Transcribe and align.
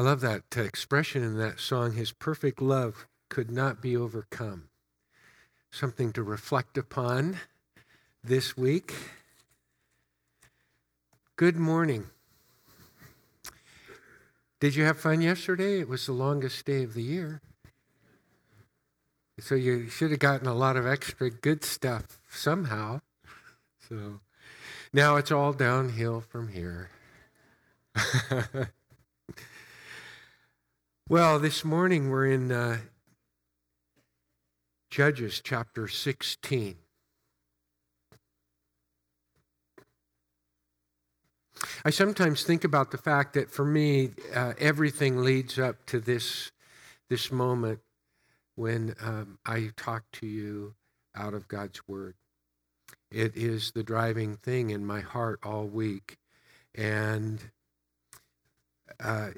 I 0.00 0.02
love 0.02 0.22
that 0.22 0.56
expression 0.56 1.22
in 1.22 1.36
that 1.40 1.60
song. 1.60 1.92
His 1.92 2.10
perfect 2.10 2.62
love 2.62 3.06
could 3.28 3.50
not 3.50 3.82
be 3.82 3.94
overcome. 3.94 4.70
Something 5.70 6.10
to 6.14 6.22
reflect 6.22 6.78
upon 6.78 7.36
this 8.24 8.56
week. 8.56 8.94
Good 11.36 11.56
morning. 11.56 12.06
Did 14.58 14.74
you 14.74 14.84
have 14.84 14.98
fun 14.98 15.20
yesterday? 15.20 15.80
It 15.80 15.88
was 15.90 16.06
the 16.06 16.12
longest 16.12 16.64
day 16.64 16.82
of 16.82 16.94
the 16.94 17.02
year. 17.02 17.42
So 19.38 19.54
you 19.54 19.90
should 19.90 20.12
have 20.12 20.20
gotten 20.20 20.46
a 20.46 20.54
lot 20.54 20.78
of 20.78 20.86
extra 20.86 21.28
good 21.28 21.62
stuff 21.62 22.22
somehow. 22.30 23.02
So 23.86 24.20
now 24.94 25.16
it's 25.16 25.30
all 25.30 25.52
downhill 25.52 26.22
from 26.22 26.48
here. 26.48 26.88
well, 31.10 31.40
this 31.40 31.64
morning 31.64 32.08
we're 32.08 32.28
in 32.28 32.52
uh, 32.52 32.78
Judges 34.90 35.40
chapter 35.42 35.88
16. 35.88 36.76
I 41.84 41.90
sometimes 41.90 42.44
think 42.44 42.62
about 42.62 42.92
the 42.92 42.96
fact 42.96 43.34
that 43.34 43.50
for 43.50 43.64
me, 43.64 44.10
uh, 44.32 44.52
everything 44.60 45.24
leads 45.24 45.58
up 45.58 45.84
to 45.86 45.98
this, 45.98 46.52
this 47.08 47.32
moment 47.32 47.80
when 48.54 48.94
um, 49.02 49.40
I 49.44 49.70
talk 49.76 50.04
to 50.12 50.28
you 50.28 50.74
out 51.16 51.34
of 51.34 51.48
God's 51.48 51.88
Word. 51.88 52.14
It 53.10 53.36
is 53.36 53.72
the 53.72 53.82
driving 53.82 54.36
thing 54.36 54.70
in 54.70 54.86
my 54.86 55.00
heart 55.00 55.40
all 55.42 55.66
week. 55.66 56.18
And 56.72 57.40
uh, 59.02 59.30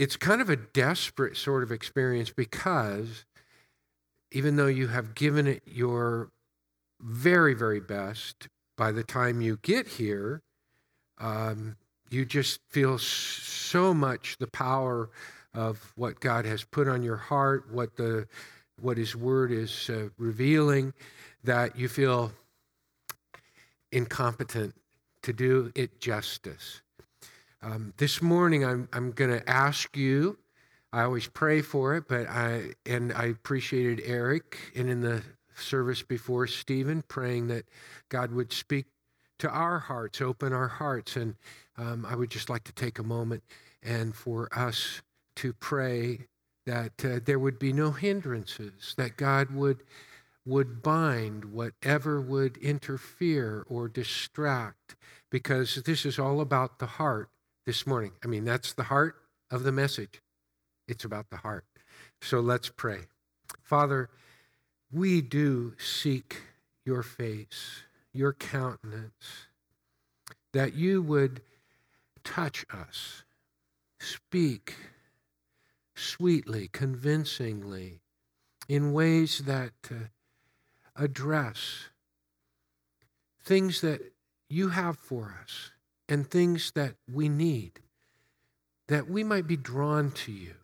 it's 0.00 0.16
kind 0.16 0.40
of 0.40 0.48
a 0.48 0.56
desperate 0.56 1.36
sort 1.36 1.62
of 1.62 1.70
experience 1.70 2.30
because 2.30 3.26
even 4.32 4.56
though 4.56 4.66
you 4.66 4.88
have 4.88 5.14
given 5.14 5.46
it 5.46 5.62
your 5.66 6.30
very, 7.02 7.52
very 7.52 7.80
best, 7.80 8.48
by 8.78 8.92
the 8.92 9.04
time 9.04 9.42
you 9.42 9.58
get 9.60 9.86
here, 9.86 10.40
um, 11.18 11.76
you 12.08 12.24
just 12.24 12.60
feel 12.70 12.96
so 12.96 13.92
much 13.92 14.38
the 14.38 14.46
power 14.46 15.10
of 15.52 15.92
what 15.96 16.18
God 16.18 16.46
has 16.46 16.64
put 16.64 16.88
on 16.88 17.02
your 17.02 17.18
heart, 17.18 17.70
what 17.70 17.96
the 17.96 18.26
what 18.80 18.96
His 18.96 19.14
Word 19.14 19.52
is 19.52 19.90
uh, 19.90 20.08
revealing, 20.16 20.94
that 21.44 21.78
you 21.78 21.88
feel 21.88 22.32
incompetent 23.92 24.74
to 25.24 25.34
do 25.34 25.70
it 25.74 26.00
justice. 26.00 26.80
Um, 27.62 27.92
this 27.98 28.22
morning, 28.22 28.64
I'm 28.64 28.88
I'm 28.90 29.12
going 29.12 29.30
to 29.30 29.48
ask 29.48 29.94
you. 29.94 30.38
I 30.94 31.02
always 31.02 31.28
pray 31.28 31.60
for 31.60 31.94
it, 31.94 32.08
but 32.08 32.26
I 32.26 32.72
and 32.86 33.12
I 33.12 33.26
appreciated 33.26 34.00
Eric 34.06 34.72
and 34.74 34.88
in 34.88 35.02
the 35.02 35.22
service 35.56 36.02
before 36.02 36.46
Stephen 36.46 37.02
praying 37.06 37.48
that 37.48 37.66
God 38.08 38.32
would 38.32 38.50
speak 38.50 38.86
to 39.40 39.50
our 39.50 39.78
hearts, 39.78 40.22
open 40.22 40.54
our 40.54 40.68
hearts. 40.68 41.16
And 41.16 41.34
um, 41.76 42.06
I 42.08 42.16
would 42.16 42.30
just 42.30 42.48
like 42.48 42.64
to 42.64 42.72
take 42.72 42.98
a 42.98 43.02
moment 43.02 43.42
and 43.82 44.16
for 44.16 44.48
us 44.58 45.02
to 45.36 45.52
pray 45.52 46.28
that 46.64 47.04
uh, 47.04 47.20
there 47.22 47.38
would 47.38 47.58
be 47.58 47.74
no 47.74 47.90
hindrances, 47.90 48.94
that 48.96 49.18
God 49.18 49.50
would 49.50 49.82
would 50.46 50.82
bind 50.82 51.44
whatever 51.44 52.22
would 52.22 52.56
interfere 52.56 53.66
or 53.68 53.86
distract, 53.86 54.96
because 55.28 55.82
this 55.82 56.06
is 56.06 56.18
all 56.18 56.40
about 56.40 56.78
the 56.78 56.86
heart 56.86 57.28
this 57.66 57.86
morning. 57.86 58.12
I 58.24 58.26
mean, 58.26 58.44
that's 58.44 58.72
the 58.72 58.84
heart 58.84 59.16
of 59.50 59.62
the 59.62 59.72
message. 59.72 60.20
It's 60.88 61.04
about 61.04 61.30
the 61.30 61.38
heart. 61.38 61.64
So 62.20 62.40
let's 62.40 62.68
pray. 62.68 63.00
Father, 63.62 64.10
we 64.92 65.20
do 65.20 65.74
seek 65.78 66.42
your 66.84 67.02
face 67.02 67.82
your 68.12 68.32
countenance, 68.32 69.46
that 70.52 70.74
you 70.74 71.02
would 71.02 71.42
touch 72.24 72.64
us, 72.72 73.24
speak 73.98 74.74
sweetly, 75.94 76.68
convincingly, 76.72 78.00
in 78.68 78.92
ways 78.92 79.40
that 79.46 79.72
uh, 79.90 79.94
address 80.96 81.88
things 83.42 83.80
that 83.80 84.00
you 84.48 84.70
have 84.70 84.96
for 84.96 85.36
us 85.42 85.70
and 86.10 86.28
things 86.28 86.72
that 86.72 86.94
we 87.10 87.28
need, 87.28 87.80
that 88.88 89.08
we 89.08 89.22
might 89.22 89.46
be 89.46 89.56
drawn 89.56 90.10
to 90.10 90.32
you, 90.32 90.54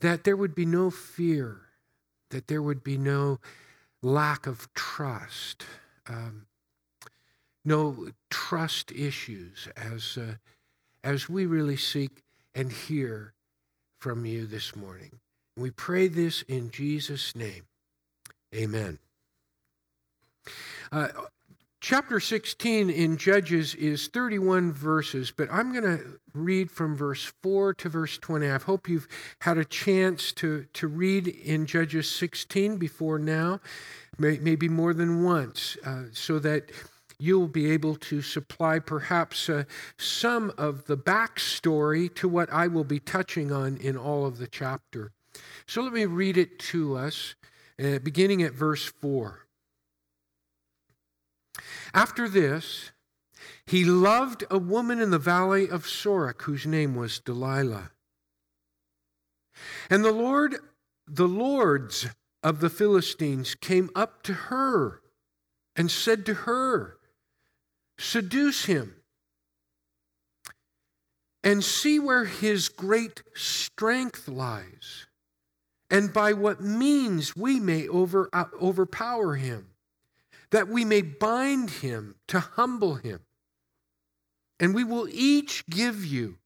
that 0.00 0.24
there 0.24 0.36
would 0.36 0.54
be 0.54 0.64
no 0.64 0.90
fear, 0.90 1.62
that 2.30 2.46
there 2.46 2.62
would 2.62 2.84
be 2.84 2.96
no 2.96 3.40
lack 4.00 4.46
of 4.46 4.72
trust, 4.72 5.64
um, 6.06 6.46
no 7.64 8.08
trust 8.30 8.92
issues 8.92 9.68
as, 9.76 10.16
uh, 10.16 10.34
as 11.04 11.28
we 11.28 11.44
really 11.44 11.76
seek 11.76 12.22
and 12.54 12.72
hear 12.72 13.34
from 13.98 14.24
you 14.24 14.46
this 14.46 14.76
morning. 14.76 15.20
We 15.56 15.70
pray 15.70 16.08
this 16.08 16.42
in 16.42 16.70
Jesus' 16.70 17.34
name. 17.34 17.64
Amen. 18.54 18.98
Uh, 20.90 21.08
chapter 21.82 22.20
16 22.20 22.90
in 22.90 23.16
Judges 23.16 23.74
is 23.74 24.06
31 24.06 24.72
verses, 24.72 25.32
but 25.36 25.48
I'm 25.50 25.72
going 25.72 25.98
to 25.98 26.20
read 26.32 26.70
from 26.70 26.96
verse 26.96 27.24
4 27.42 27.74
to 27.74 27.88
verse 27.88 28.18
20. 28.18 28.48
I 28.48 28.58
hope 28.58 28.88
you've 28.88 29.08
had 29.40 29.58
a 29.58 29.64
chance 29.64 30.30
to, 30.34 30.64
to 30.74 30.86
read 30.86 31.26
in 31.26 31.66
Judges 31.66 32.08
16 32.08 32.76
before 32.76 33.18
now, 33.18 33.60
maybe 34.16 34.68
more 34.68 34.94
than 34.94 35.24
once, 35.24 35.76
uh, 35.84 36.04
so 36.12 36.38
that 36.38 36.70
you'll 37.18 37.48
be 37.48 37.68
able 37.72 37.96
to 37.96 38.22
supply 38.22 38.78
perhaps 38.78 39.48
uh, 39.48 39.64
some 39.98 40.52
of 40.56 40.86
the 40.86 40.96
backstory 40.96 42.14
to 42.14 42.28
what 42.28 42.50
I 42.52 42.68
will 42.68 42.84
be 42.84 43.00
touching 43.00 43.50
on 43.50 43.76
in 43.78 43.96
all 43.96 44.24
of 44.24 44.38
the 44.38 44.46
chapter. 44.46 45.10
So 45.66 45.82
let 45.82 45.92
me 45.92 46.06
read 46.06 46.36
it 46.36 46.60
to 46.60 46.96
us, 46.96 47.34
uh, 47.82 47.98
beginning 47.98 48.40
at 48.44 48.52
verse 48.52 48.84
4. 48.84 49.42
After 51.94 52.28
this, 52.28 52.90
he 53.66 53.84
loved 53.84 54.44
a 54.50 54.58
woman 54.58 55.00
in 55.00 55.10
the 55.10 55.18
valley 55.18 55.68
of 55.68 55.84
Sorek 55.84 56.42
whose 56.42 56.66
name 56.66 56.94
was 56.94 57.20
Delilah. 57.20 57.90
And 59.90 60.04
the 60.04 60.12
Lord, 60.12 60.56
the 61.06 61.28
lords 61.28 62.06
of 62.42 62.60
the 62.60 62.70
Philistines 62.70 63.54
came 63.54 63.90
up 63.94 64.22
to 64.24 64.32
her 64.32 65.00
and 65.76 65.90
said 65.90 66.26
to 66.26 66.34
her, 66.34 66.96
Seduce 67.98 68.64
him 68.64 68.96
and 71.44 71.62
see 71.62 71.98
where 71.98 72.24
his 72.24 72.68
great 72.68 73.22
strength 73.34 74.28
lies, 74.28 75.06
and 75.90 76.12
by 76.12 76.32
what 76.32 76.60
means 76.60 77.36
we 77.36 77.60
may 77.60 77.86
over, 77.88 78.28
uh, 78.32 78.44
overpower 78.60 79.34
him 79.36 79.71
that 80.52 80.68
we 80.68 80.84
may 80.84 81.02
bind 81.02 81.70
him 81.70 82.14
to 82.28 82.38
humble 82.38 82.94
him. 82.94 83.18
And 84.60 84.72
we 84.74 84.84
will 84.84 85.08
each 85.10 85.66
give 85.66 86.04
you 86.04 86.36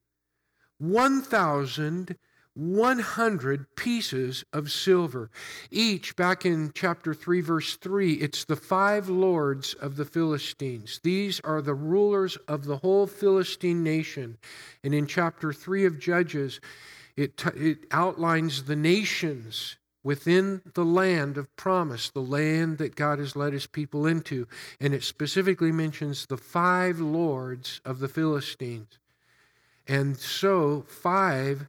1,100 0.78 3.76
pieces 3.76 4.44
of 4.52 4.70
silver. 4.70 5.30
Each, 5.70 6.14
back 6.16 6.46
in 6.46 6.70
chapter 6.74 7.14
3, 7.14 7.40
verse 7.40 7.76
3, 7.76 8.14
it's 8.14 8.44
the 8.44 8.56
five 8.56 9.08
lords 9.08 9.74
of 9.74 9.96
the 9.96 10.04
Philistines. 10.04 11.00
These 11.02 11.40
are 11.40 11.60
the 11.60 11.74
rulers 11.74 12.36
of 12.48 12.64
the 12.64 12.76
whole 12.78 13.06
Philistine 13.06 13.82
nation. 13.82 14.38
And 14.84 14.94
in 14.94 15.06
chapter 15.06 15.52
3 15.52 15.84
of 15.84 15.98
Judges, 15.98 16.60
it, 17.16 17.44
it 17.56 17.86
outlines 17.90 18.62
the 18.62 18.76
nations 18.76 19.76
within 20.06 20.62
the 20.74 20.84
land 20.84 21.36
of 21.36 21.54
promise, 21.56 22.10
the 22.10 22.20
land 22.20 22.78
that 22.78 22.94
God 22.94 23.18
has 23.18 23.34
led 23.34 23.52
his 23.52 23.66
people 23.66 24.06
into. 24.06 24.46
And 24.80 24.94
it 24.94 25.02
specifically 25.02 25.72
mentions 25.72 26.26
the 26.26 26.36
five 26.36 27.00
lords 27.00 27.80
of 27.84 27.98
the 27.98 28.06
Philistines. 28.06 29.00
And 29.88 30.16
so, 30.16 30.84
five 30.86 31.68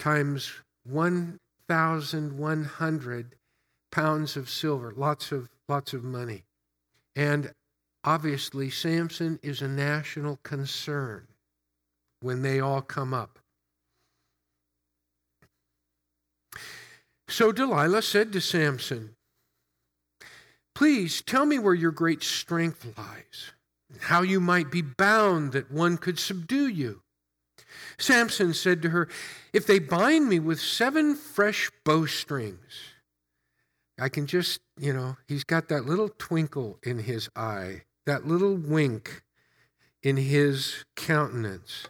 times 0.00 0.50
1,100 0.82 3.36
pounds 3.92 4.36
of 4.36 4.50
silver, 4.50 4.92
lots 4.96 5.30
of, 5.30 5.48
lots 5.68 5.92
of 5.92 6.02
money. 6.02 6.42
And 7.14 7.52
obviously, 8.02 8.68
Samson 8.70 9.38
is 9.44 9.62
a 9.62 9.68
national 9.68 10.40
concern 10.42 11.28
when 12.20 12.42
they 12.42 12.58
all 12.58 12.82
come 12.82 13.14
up. 13.14 13.38
So 17.40 17.52
Delilah 17.52 18.02
said 18.02 18.34
to 18.34 18.40
Samson, 18.42 19.16
Please 20.74 21.22
tell 21.22 21.46
me 21.46 21.58
where 21.58 21.72
your 21.72 21.90
great 21.90 22.22
strength 22.22 22.84
lies, 22.98 23.52
and 23.90 23.98
how 23.98 24.20
you 24.20 24.40
might 24.40 24.70
be 24.70 24.82
bound 24.82 25.52
that 25.52 25.70
one 25.70 25.96
could 25.96 26.18
subdue 26.18 26.68
you. 26.68 27.00
Samson 27.96 28.52
said 28.52 28.82
to 28.82 28.90
her, 28.90 29.08
If 29.54 29.66
they 29.66 29.78
bind 29.78 30.28
me 30.28 30.38
with 30.38 30.60
seven 30.60 31.14
fresh 31.14 31.70
bowstrings, 31.82 32.92
I 33.98 34.10
can 34.10 34.26
just, 34.26 34.60
you 34.78 34.92
know, 34.92 35.16
he's 35.26 35.44
got 35.44 35.70
that 35.70 35.86
little 35.86 36.10
twinkle 36.10 36.78
in 36.82 36.98
his 36.98 37.30
eye, 37.34 37.84
that 38.04 38.26
little 38.26 38.54
wink 38.54 39.22
in 40.02 40.18
his 40.18 40.84
countenance. 40.94 41.88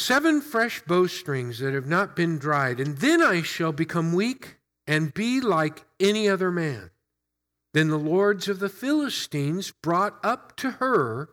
Seven 0.00 0.40
fresh 0.40 0.80
bowstrings 0.80 1.58
that 1.58 1.74
have 1.74 1.86
not 1.86 2.16
been 2.16 2.38
dried, 2.38 2.80
and 2.80 2.96
then 2.96 3.20
I 3.20 3.42
shall 3.42 3.70
become 3.70 4.14
weak 4.14 4.56
and 4.86 5.12
be 5.12 5.42
like 5.42 5.84
any 6.00 6.26
other 6.26 6.50
man. 6.50 6.90
Then 7.74 7.88
the 7.88 7.98
lords 7.98 8.48
of 8.48 8.60
the 8.60 8.70
Philistines 8.70 9.74
brought 9.82 10.18
up 10.24 10.56
to 10.56 10.70
her 10.70 11.28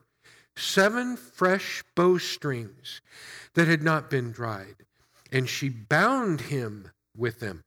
seven 0.57 1.15
fresh 1.15 1.81
bowstrings 1.95 2.99
that 3.53 3.69
had 3.69 3.83
not 3.83 4.09
been 4.09 4.33
dried, 4.33 4.75
and 5.31 5.47
she 5.47 5.69
bound 5.69 6.41
him 6.41 6.91
with 7.15 7.39
them. 7.39 7.63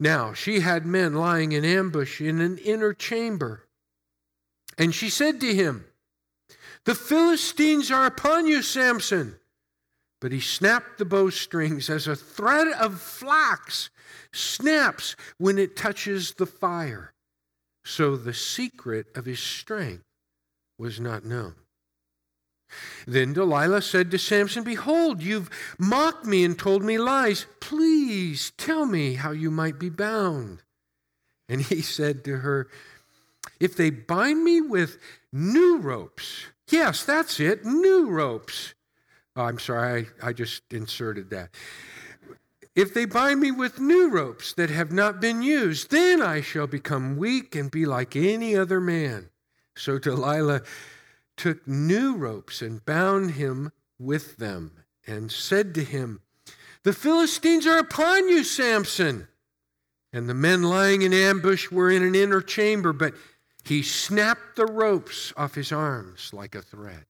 Now 0.00 0.32
she 0.32 0.60
had 0.60 0.86
men 0.86 1.12
lying 1.12 1.52
in 1.52 1.62
ambush 1.62 2.22
in 2.22 2.40
an 2.40 2.56
inner 2.56 2.94
chamber. 2.94 3.68
And 4.78 4.94
she 4.94 5.10
said 5.10 5.42
to 5.42 5.54
him, 5.54 5.84
The 6.84 6.94
Philistines 6.94 7.90
are 7.90 8.06
upon 8.06 8.46
you, 8.46 8.62
Samson. 8.62 9.36
But 10.20 10.32
he 10.32 10.40
snapped 10.40 10.98
the 10.98 11.04
bowstrings 11.04 11.90
as 11.90 12.06
a 12.06 12.16
thread 12.16 12.68
of 12.68 13.00
flax 13.00 13.90
snaps 14.32 15.14
when 15.38 15.58
it 15.58 15.76
touches 15.76 16.34
the 16.34 16.46
fire. 16.46 17.12
So 17.84 18.16
the 18.16 18.34
secret 18.34 19.06
of 19.14 19.26
his 19.26 19.40
strength 19.40 20.04
was 20.78 20.98
not 20.98 21.24
known. 21.24 21.54
Then 23.06 23.32
Delilah 23.32 23.82
said 23.82 24.10
to 24.10 24.18
Samson, 24.18 24.64
Behold, 24.64 25.22
you've 25.22 25.50
mocked 25.78 26.26
me 26.26 26.44
and 26.44 26.58
told 26.58 26.82
me 26.82 26.98
lies. 26.98 27.46
Please 27.60 28.52
tell 28.58 28.86
me 28.86 29.14
how 29.14 29.30
you 29.30 29.50
might 29.50 29.78
be 29.78 29.88
bound. 29.88 30.62
And 31.48 31.62
he 31.62 31.80
said 31.82 32.24
to 32.24 32.38
her, 32.38 32.68
If 33.60 33.76
they 33.76 33.90
bind 33.90 34.42
me 34.42 34.60
with 34.60 34.98
new 35.32 35.78
ropes, 35.78 36.46
yes, 36.68 37.04
that's 37.04 37.38
it, 37.38 37.64
new 37.64 38.10
ropes. 38.10 38.74
Oh, 39.36 39.42
I'm 39.44 39.58
sorry, 39.58 40.06
I, 40.22 40.28
I 40.28 40.32
just 40.32 40.62
inserted 40.72 41.30
that. 41.30 41.50
If 42.74 42.92
they 42.92 43.04
bind 43.04 43.40
me 43.40 43.50
with 43.50 43.80
new 43.80 44.10
ropes 44.10 44.52
that 44.54 44.70
have 44.70 44.92
not 44.92 45.20
been 45.20 45.42
used, 45.42 45.90
then 45.90 46.22
I 46.22 46.40
shall 46.40 46.66
become 46.66 47.16
weak 47.16 47.54
and 47.54 47.70
be 47.70 47.86
like 47.86 48.16
any 48.16 48.56
other 48.56 48.80
man. 48.80 49.30
So 49.76 49.98
Delilah 49.98 50.62
took 51.36 51.66
new 51.66 52.16
ropes 52.16 52.62
and 52.62 52.84
bound 52.84 53.32
him 53.32 53.72
with 53.98 54.36
them 54.36 54.72
and 55.06 55.30
said 55.30 55.74
to 55.74 55.84
him, 55.84 56.20
The 56.82 56.92
Philistines 56.92 57.66
are 57.66 57.78
upon 57.78 58.28
you, 58.28 58.42
Samson. 58.44 59.28
And 60.12 60.28
the 60.28 60.34
men 60.34 60.62
lying 60.62 61.02
in 61.02 61.12
ambush 61.12 61.70
were 61.70 61.90
in 61.90 62.02
an 62.02 62.14
inner 62.14 62.40
chamber, 62.40 62.92
but 62.92 63.14
he 63.64 63.82
snapped 63.82 64.56
the 64.56 64.66
ropes 64.66 65.32
off 65.36 65.54
his 65.54 65.72
arms 65.72 66.30
like 66.32 66.54
a 66.54 66.62
thread. 66.62 67.04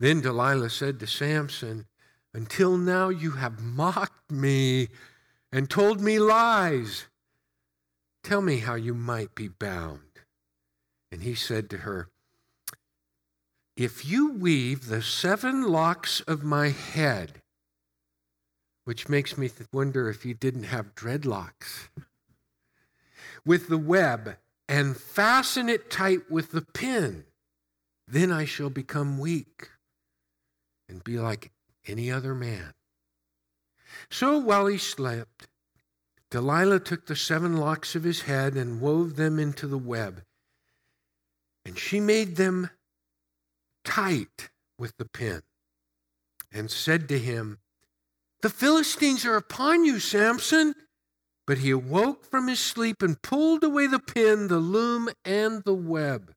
Then 0.00 0.22
Delilah 0.22 0.70
said 0.70 0.98
to 1.00 1.06
Samson, 1.06 1.86
Until 2.32 2.78
now 2.78 3.10
you 3.10 3.32
have 3.32 3.60
mocked 3.60 4.32
me 4.32 4.88
and 5.52 5.68
told 5.68 6.00
me 6.00 6.18
lies. 6.18 7.04
Tell 8.24 8.40
me 8.40 8.58
how 8.58 8.74
you 8.74 8.94
might 8.94 9.34
be 9.34 9.48
bound. 9.48 10.00
And 11.12 11.22
he 11.22 11.34
said 11.34 11.68
to 11.70 11.78
her, 11.78 12.08
if 13.76 14.04
you 14.04 14.32
weave 14.32 14.88
the 14.88 15.02
seven 15.02 15.62
locks 15.62 16.20
of 16.22 16.44
my 16.44 16.68
head, 16.68 17.40
which 18.84 19.08
makes 19.08 19.38
me 19.38 19.50
wonder 19.72 20.08
if 20.08 20.24
you 20.24 20.34
didn't 20.34 20.64
have 20.64 20.94
dreadlocks, 20.94 21.88
with 23.44 23.68
the 23.68 23.78
web 23.78 24.36
and 24.68 24.96
fasten 24.96 25.68
it 25.68 25.90
tight 25.90 26.30
with 26.30 26.52
the 26.52 26.60
pin, 26.60 27.24
then 28.06 28.30
I 28.30 28.44
shall 28.44 28.70
become 28.70 29.18
weak 29.18 29.69
and 30.90 31.04
be 31.04 31.18
like 31.18 31.52
any 31.86 32.10
other 32.10 32.34
man. 32.34 32.74
So 34.10 34.38
while 34.38 34.66
he 34.66 34.76
slept, 34.76 35.48
Delilah 36.30 36.80
took 36.80 37.06
the 37.06 37.16
seven 37.16 37.56
locks 37.56 37.94
of 37.94 38.04
his 38.04 38.22
head 38.22 38.54
and 38.54 38.80
wove 38.80 39.16
them 39.16 39.38
into 39.38 39.66
the 39.66 39.78
web. 39.78 40.22
And 41.64 41.78
she 41.78 42.00
made 42.00 42.36
them 42.36 42.70
tight 43.84 44.50
with 44.78 44.96
the 44.96 45.06
pin 45.06 45.42
and 46.52 46.70
said 46.70 47.08
to 47.08 47.18
him, 47.18 47.58
The 48.42 48.50
Philistines 48.50 49.24
are 49.24 49.36
upon 49.36 49.84
you, 49.84 49.98
Samson. 49.98 50.74
But 51.46 51.58
he 51.58 51.70
awoke 51.70 52.24
from 52.24 52.46
his 52.46 52.60
sleep 52.60 53.02
and 53.02 53.20
pulled 53.22 53.64
away 53.64 53.88
the 53.88 53.98
pin, 53.98 54.46
the 54.46 54.58
loom, 54.58 55.08
and 55.24 55.64
the 55.64 55.74
web. 55.74 56.32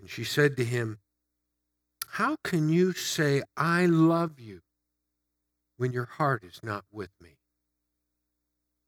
And 0.00 0.08
she 0.08 0.24
said 0.24 0.56
to 0.56 0.64
him, 0.64 1.00
How 2.18 2.34
can 2.42 2.68
you 2.68 2.94
say, 2.94 3.44
I 3.56 3.86
love 3.86 4.40
you, 4.40 4.62
when 5.76 5.92
your 5.92 6.06
heart 6.06 6.42
is 6.42 6.58
not 6.64 6.84
with 6.90 7.10
me? 7.22 7.36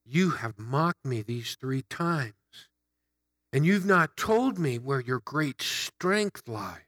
You 0.05 0.31
have 0.31 0.59
mocked 0.59 1.05
me 1.05 1.23
these 1.23 1.55
three 1.55 1.83
times, 1.83 2.35
and 3.53 3.65
you've 3.65 3.87
not 3.87 4.17
told 4.17 4.59
me 4.59 4.81
where 4.81 4.99
your 4.99 5.21
great 5.21 5.63
strength 5.63 6.49
lies. 6.49 6.81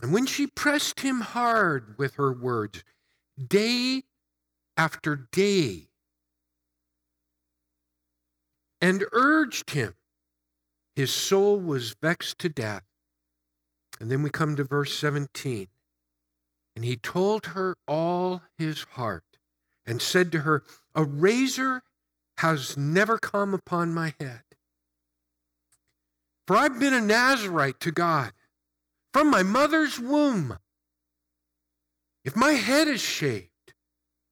And 0.00 0.12
when 0.12 0.26
she 0.26 0.46
pressed 0.46 1.00
him 1.00 1.20
hard 1.20 1.98
with 1.98 2.14
her 2.14 2.32
words, 2.32 2.84
day 3.44 4.04
after 4.76 5.16
day, 5.32 5.88
and 8.80 9.02
urged 9.10 9.70
him, 9.70 9.96
his 10.94 11.10
soul 11.12 11.58
was 11.58 11.96
vexed 12.00 12.38
to 12.38 12.48
death. 12.48 12.84
And 14.00 14.10
then 14.10 14.22
we 14.22 14.30
come 14.30 14.56
to 14.56 14.64
verse 14.64 14.98
17. 14.98 15.68
And 16.74 16.84
he 16.84 16.96
told 16.96 17.46
her 17.46 17.76
all 17.86 18.42
his 18.56 18.84
heart 18.94 19.24
and 19.84 20.00
said 20.00 20.32
to 20.32 20.40
her, 20.40 20.62
A 20.94 21.04
razor 21.04 21.82
has 22.38 22.76
never 22.76 23.18
come 23.18 23.52
upon 23.52 23.92
my 23.92 24.14
head. 24.18 24.42
For 26.46 26.56
I've 26.56 26.80
been 26.80 26.94
a 26.94 27.00
Nazarite 27.00 27.78
to 27.80 27.92
God 27.92 28.32
from 29.12 29.30
my 29.30 29.42
mother's 29.42 30.00
womb. 30.00 30.58
If 32.24 32.34
my 32.34 32.52
head 32.52 32.88
is 32.88 33.00
shaved, 33.00 33.74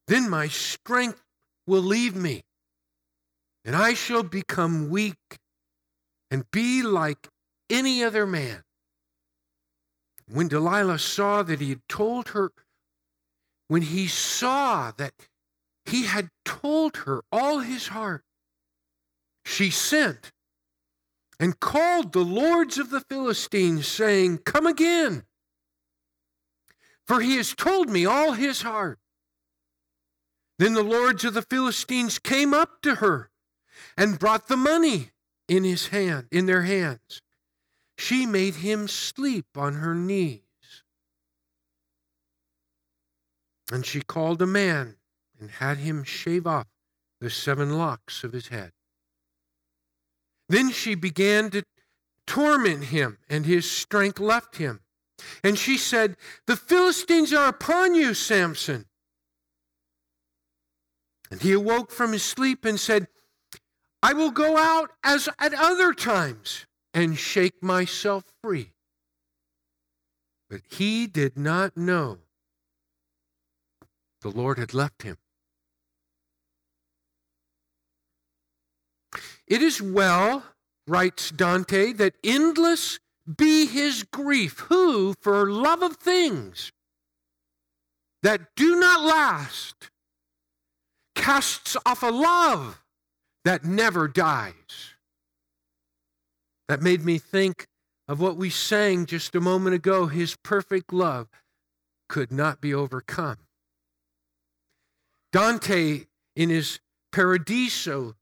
then 0.07 0.29
my 0.31 0.49
strength 0.49 1.23
will 1.67 1.83
leave 1.83 2.17
me, 2.17 2.45
and 3.65 3.77
I 3.77 3.95
shall 3.95 4.23
become 4.23 4.89
weak 4.89 5.39
and 6.31 6.51
be 6.51 6.83
like 6.83 7.29
any 7.69 8.03
other 8.03 8.27
man. 8.27 8.65
When 10.31 10.49
Delilah 10.49 10.99
saw 10.99 11.43
that 11.43 11.61
he 11.61 11.71
had 11.71 11.89
told 11.89 12.29
her, 12.29 12.53
when 13.69 13.83
he 13.83 14.07
saw 14.07 14.93
that 14.93 15.15
he 15.87 16.05
had 16.05 16.31
told 16.45 16.99
her 16.99 17.23
all 17.33 17.61
his 17.61 17.89
heart, 17.89 18.25
she 19.45 19.71
sent 19.71 20.33
and 21.41 21.59
called 21.61 22.13
the 22.13 22.25
lords 22.25 22.79
of 22.79 22.91
the 22.91 23.01
Philistines, 23.01 23.87
saying, 23.87 24.39
Come 24.39 24.67
again, 24.67 25.25
for 27.07 27.21
he 27.21 27.37
has 27.37 27.55
told 27.55 27.89
me 27.89 28.05
all 28.05 28.33
his 28.33 28.63
heart. 28.63 28.99
Then 30.59 30.75
the 30.75 30.83
lords 30.83 31.25
of 31.25 31.35
the 31.35 31.43
Philistines 31.43 32.19
came 32.19 32.53
up 32.53 32.83
to 32.83 32.97
her 32.97 33.31
and 33.97 34.19
brought 34.19 34.49
the 34.49 34.57
money 34.57 35.11
in 35.47 35.65
his 35.65 35.89
hand, 35.89 36.27
in 36.31 36.47
their 36.47 36.63
hands. 36.63 37.23
She 37.99 38.27
made 38.27 38.55
him 38.55 38.87
sleep 38.87 39.47
on 39.57 39.75
her 39.75 39.95
knees. 39.95 40.41
And 43.73 43.85
she 43.85 44.01
called 44.01 44.41
a 44.41 44.47
man 44.47 44.97
and 45.39 45.51
had 45.51 45.79
him 45.79 46.05
shave 46.05 46.47
off 46.47 46.69
the 47.21 47.29
seven 47.29 47.77
locks 47.77 48.23
of 48.23 48.33
his 48.33 48.49
head. 48.49 48.71
Then 50.49 50.71
she 50.71 50.95
began 50.95 51.51
to 51.51 51.65
torment 52.27 52.85
him, 52.85 53.19
and 53.29 53.45
his 53.45 53.71
strength 53.71 54.21
left 54.21 54.57
him. 54.57 54.81
And 55.43 55.59
she 55.59 55.77
said, 55.77 56.17
The 56.47 56.57
Philistines 56.57 57.33
are 57.33 57.49
upon 57.49 57.97
you, 57.97 58.15
Samson. 58.15 58.87
And 61.33 61.43
he 61.43 61.53
awoke 61.53 61.91
from 61.91 62.13
his 62.13 62.23
sleep 62.23 62.65
and 62.65 62.79
said, 62.79 63.09
I 64.03 64.13
will 64.13 64.31
go 64.31 64.57
out 64.57 64.93
as 65.03 65.29
at 65.41 65.53
other 65.53 65.93
times 65.93 66.68
and 66.99 67.17
shake 67.17 67.63
myself 67.63 68.25
free. 68.43 68.73
But 70.51 70.63
he 70.69 71.07
did 71.07 71.39
not 71.39 71.77
know 71.77 72.19
the 74.23 74.31
Lord 74.31 74.59
had 74.59 74.75
left 74.75 75.03
him. 75.03 75.17
It 79.47 79.63
is 79.63 79.81
well, 79.81 80.43
writes 80.89 81.31
Dante, 81.31 81.93
that 81.93 82.15
endless 82.25 82.99
be 83.37 83.67
his 83.67 84.03
grief, 84.03 84.59
who, 84.69 85.15
for 85.21 85.49
love 85.49 85.83
of 85.83 85.99
things 85.99 86.73
that 88.25 88.57
do 88.57 88.75
not 88.81 89.03
last, 89.05 89.91
casts 91.15 91.77
off 91.87 92.03
a 92.03 92.11
love 92.11 92.83
that 93.45 93.65
never 93.65 94.09
dies. 94.09 94.97
That 96.69 96.83
made 96.83 97.05
me 97.05 97.19
think 97.19 97.67
of 98.07 98.21
what 98.21 98.37
we 98.37 98.51
sang 98.51 99.07
just 99.07 99.35
a 99.35 99.41
moment 99.41 99.75
ago 99.75 100.07
his 100.07 100.37
perfect 100.37 100.93
love 100.93 101.29
could 102.09 102.31
not 102.31 102.61
be 102.61 102.73
overcome. 102.73 103.39
Dante, 105.33 106.07
in 106.37 106.49
his 106.49 106.81
Paradiso, 107.13 108.15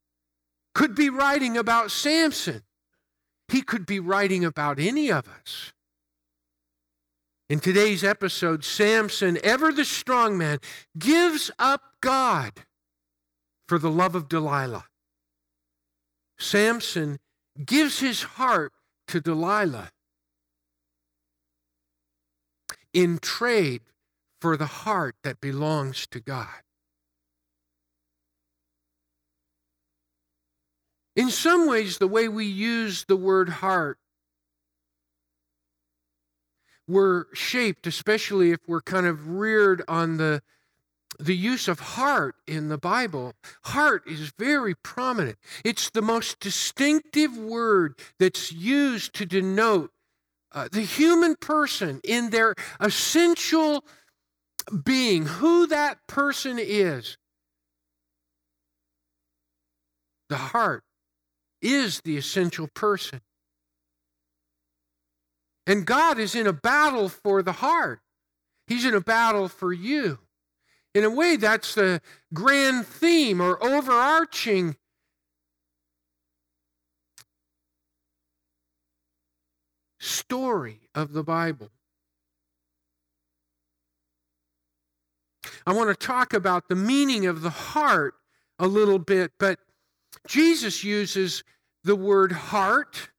could 0.75 0.95
be 0.95 1.09
writing 1.09 1.57
about 1.57 1.91
Samson. 1.91 2.63
He 3.49 3.63
could 3.63 3.87
be 3.87 4.01
writing 4.01 4.45
about 4.45 4.81
any 4.81 5.11
of 5.11 5.29
us. 5.29 5.73
In 7.49 7.61
today's 7.61 8.03
episode, 8.03 8.65
Samson, 8.65 9.39
ever 9.45 9.71
the 9.71 9.85
strong 9.85 10.37
man, 10.37 10.59
gives 10.99 11.51
up 11.61 11.83
God 12.01 12.65
for 13.69 13.79
the 13.79 13.91
love 13.91 14.17
of 14.17 14.29
Delilah. 14.29 14.87
Samson 16.39 17.19
gives 17.65 18.01
his 18.01 18.23
heart 18.23 18.73
to 19.09 19.21
Delilah 19.21 19.91
in 22.93 23.19
trade 23.19 23.83
for 24.41 24.57
the 24.57 24.67
heart 24.67 25.17
that 25.23 25.41
belongs 25.41 26.07
to 26.09 26.21
God. 26.21 26.63
In 31.15 31.31
some 31.31 31.67
ways, 31.67 31.97
the 31.97 32.07
way 32.07 32.29
we 32.29 32.45
use 32.45 33.05
the 33.05 33.17
word 33.17 33.49
heart, 33.49 33.99
we're 36.87 37.25
shaped, 37.35 37.87
especially 37.87 38.53
if 38.53 38.61
we're 38.67 38.83
kind 38.83 39.07
of 39.07 39.29
reared 39.29 39.83
on 39.89 40.19
the, 40.19 40.43
the 41.19 41.37
use 41.37 41.69
of 41.69 41.81
heart 41.81 42.37
in 42.47 42.69
the 42.69 42.79
Bible. 42.79 43.33
Heart 43.65 44.05
is 44.07 44.33
very 44.39 44.75
prominent. 44.75 45.39
It's 45.65 45.91
the 45.91 46.03
most 46.03 46.41
distinctive 46.41 47.37
word 47.37 47.99
that's 48.19 48.53
used 48.53 49.15
to 49.15 49.27
denote 49.27 49.91
uh, 50.53 50.69
the 50.71 50.83
human 50.83 51.37
person 51.37 52.01
in 52.03 52.31
their 52.31 52.55
essential 52.81 53.85
being, 54.85 55.27
who 55.27 55.67
that 55.67 55.99
person 56.07 56.59
is. 56.59 57.19
The 60.29 60.37
heart 60.37 60.83
is 61.63 62.01
the 62.03 62.17
essential 62.17 62.69
person. 62.75 63.21
And 65.67 65.85
God 65.85 66.19
is 66.19 66.35
in 66.35 66.47
a 66.47 66.53
battle 66.53 67.09
for 67.09 67.43
the 67.43 67.53
heart. 67.53 68.01
He's 68.67 68.85
in 68.85 68.95
a 68.95 69.01
battle 69.01 69.49
for 69.49 69.73
you. 69.73 70.19
In 70.97 71.05
a 71.05 71.11
way, 71.11 71.37
that's 71.37 71.75
the 71.75 72.01
grand 72.33 72.87
theme 72.87 73.39
or 73.39 73.63
overarching 73.63 74.77
story 80.01 80.89
of 80.95 81.13
the 81.13 81.23
Bible. 81.23 81.69
I 85.67 85.75
want 85.75 85.91
to 85.91 86.07
talk 86.07 86.33
about 86.33 86.71
the 86.71 86.75
meaning 86.75 87.27
of 87.27 87.43
the 87.43 87.51
heart 87.51 88.15
a 88.59 88.67
little 88.67 88.99
bit, 88.99 89.33
but 89.39 89.59
Jesus 90.27 90.83
uses 90.83 91.45
the 91.85 91.95
word 91.95 92.33
heart 92.33 93.11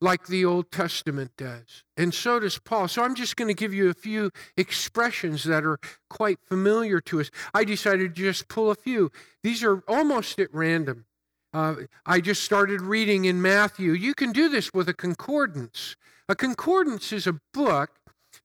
like 0.00 0.26
the 0.26 0.44
Old 0.44 0.70
Testament 0.70 1.32
does. 1.36 1.84
And 1.96 2.14
so 2.14 2.38
does 2.40 2.58
Paul. 2.58 2.88
So 2.88 3.02
I'm 3.02 3.14
just 3.14 3.36
going 3.36 3.48
to 3.48 3.54
give 3.54 3.74
you 3.74 3.88
a 3.90 3.94
few 3.94 4.30
expressions 4.56 5.44
that 5.44 5.64
are 5.64 5.78
quite 6.08 6.38
familiar 6.42 7.00
to 7.02 7.20
us. 7.20 7.30
I 7.52 7.64
decided 7.64 8.14
to 8.14 8.22
just 8.22 8.48
pull 8.48 8.70
a 8.70 8.74
few. 8.74 9.10
These 9.42 9.64
are 9.64 9.82
almost 9.88 10.38
at 10.38 10.52
random. 10.54 11.06
Uh, 11.52 11.74
I 12.04 12.20
just 12.20 12.44
started 12.44 12.82
reading 12.82 13.24
in 13.24 13.40
Matthew. 13.42 13.92
You 13.92 14.14
can 14.14 14.32
do 14.32 14.48
this 14.48 14.72
with 14.72 14.88
a 14.88 14.94
concordance. 14.94 15.96
A 16.28 16.36
concordance 16.36 17.12
is 17.12 17.26
a 17.26 17.40
book 17.54 17.90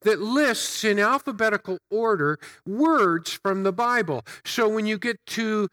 that 0.01 0.19
lists 0.19 0.83
in 0.83 1.00
alphabetical 1.00 1.77
order 1.91 2.39
words 2.65 3.33
from 3.33 3.63
the 3.63 3.74
Bible. 3.74 4.24
So 4.45 4.69
when 4.69 4.86
you 4.86 4.98
get 4.98 5.17
to 5.27 5.67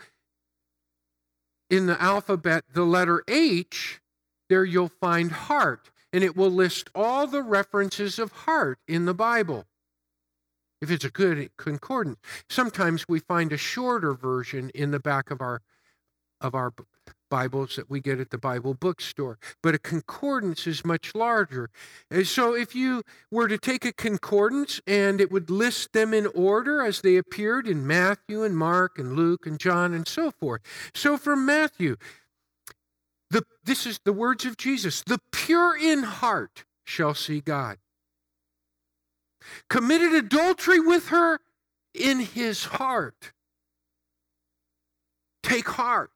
in 1.69 1.87
the 1.87 2.01
alphabet 2.03 2.65
the 2.73 2.83
letter 2.83 3.23
H, 3.29 4.00
there 4.51 4.65
you'll 4.65 4.91
find 5.01 5.31
heart, 5.31 5.91
and 6.13 6.23
it 6.23 6.37
will 6.37 6.51
list 6.51 6.91
all 6.95 7.27
the 7.27 7.43
references 7.43 8.19
of 8.19 8.33
heart 8.33 8.79
in 8.87 9.07
the 9.07 9.15
Bible. 9.15 9.65
If 10.83 10.91
it's 10.91 11.05
a 11.05 11.11
good 11.11 11.51
concordance, 11.57 12.19
sometimes 12.49 13.09
we 13.09 13.21
find 13.21 13.53
a 13.53 13.57
shorter 13.57 14.13
version 14.13 14.71
in 14.75 14.91
the 14.91 15.01
back 15.01 15.31
of 15.31 15.41
our 15.41 15.63
of 16.41 16.55
our 16.55 16.73
Bibles 17.31 17.77
that 17.77 17.89
we 17.89 18.01
get 18.01 18.19
at 18.19 18.31
the 18.31 18.39
Bible 18.39 18.75
bookstore, 18.75 19.39
but 19.63 19.75
a 19.75 19.79
concordance 19.79 20.67
is 20.67 20.85
much 20.85 21.15
larger. 21.15 21.71
And 22.11 22.27
so 22.27 22.55
if 22.55 22.75
you 22.75 23.05
were 23.31 23.47
to 23.47 23.57
take 23.57 23.85
a 23.85 23.93
concordance 23.93 24.81
and 24.87 25.21
it 25.21 25.31
would 25.31 25.49
list 25.49 25.93
them 25.93 26.13
in 26.13 26.27
order 26.27 26.83
as 26.83 27.03
they 27.03 27.17
appeared 27.17 27.69
in 27.69 27.87
Matthew 27.87 28.43
and 28.43 28.57
Mark 28.57 28.99
and 28.99 29.15
Luke 29.15 29.47
and 29.47 29.61
John 29.61 29.95
and 29.95 30.09
so 30.09 30.33
forth. 30.33 30.63
So 30.93 31.17
from 31.17 31.47
Matthew, 31.47 31.97
the, 33.31 33.45
this 33.65 33.87
is 33.87 34.01
the 34.05 34.13
words 34.13 34.45
of 34.45 34.57
Jesus 34.57 35.03
the 35.03 35.21
pure 35.33 35.77
in 35.77 36.03
heart 36.03 36.65
shall 36.85 37.15
see 37.15 37.41
God. 37.41 37.79
Committed 39.69 40.13
adultery 40.13 40.81
with 40.81 41.09
her 41.09 41.41
in 41.95 42.21
his 42.21 42.65
heart. 42.65 43.33
Take 45.43 45.69
heart. 45.69 46.11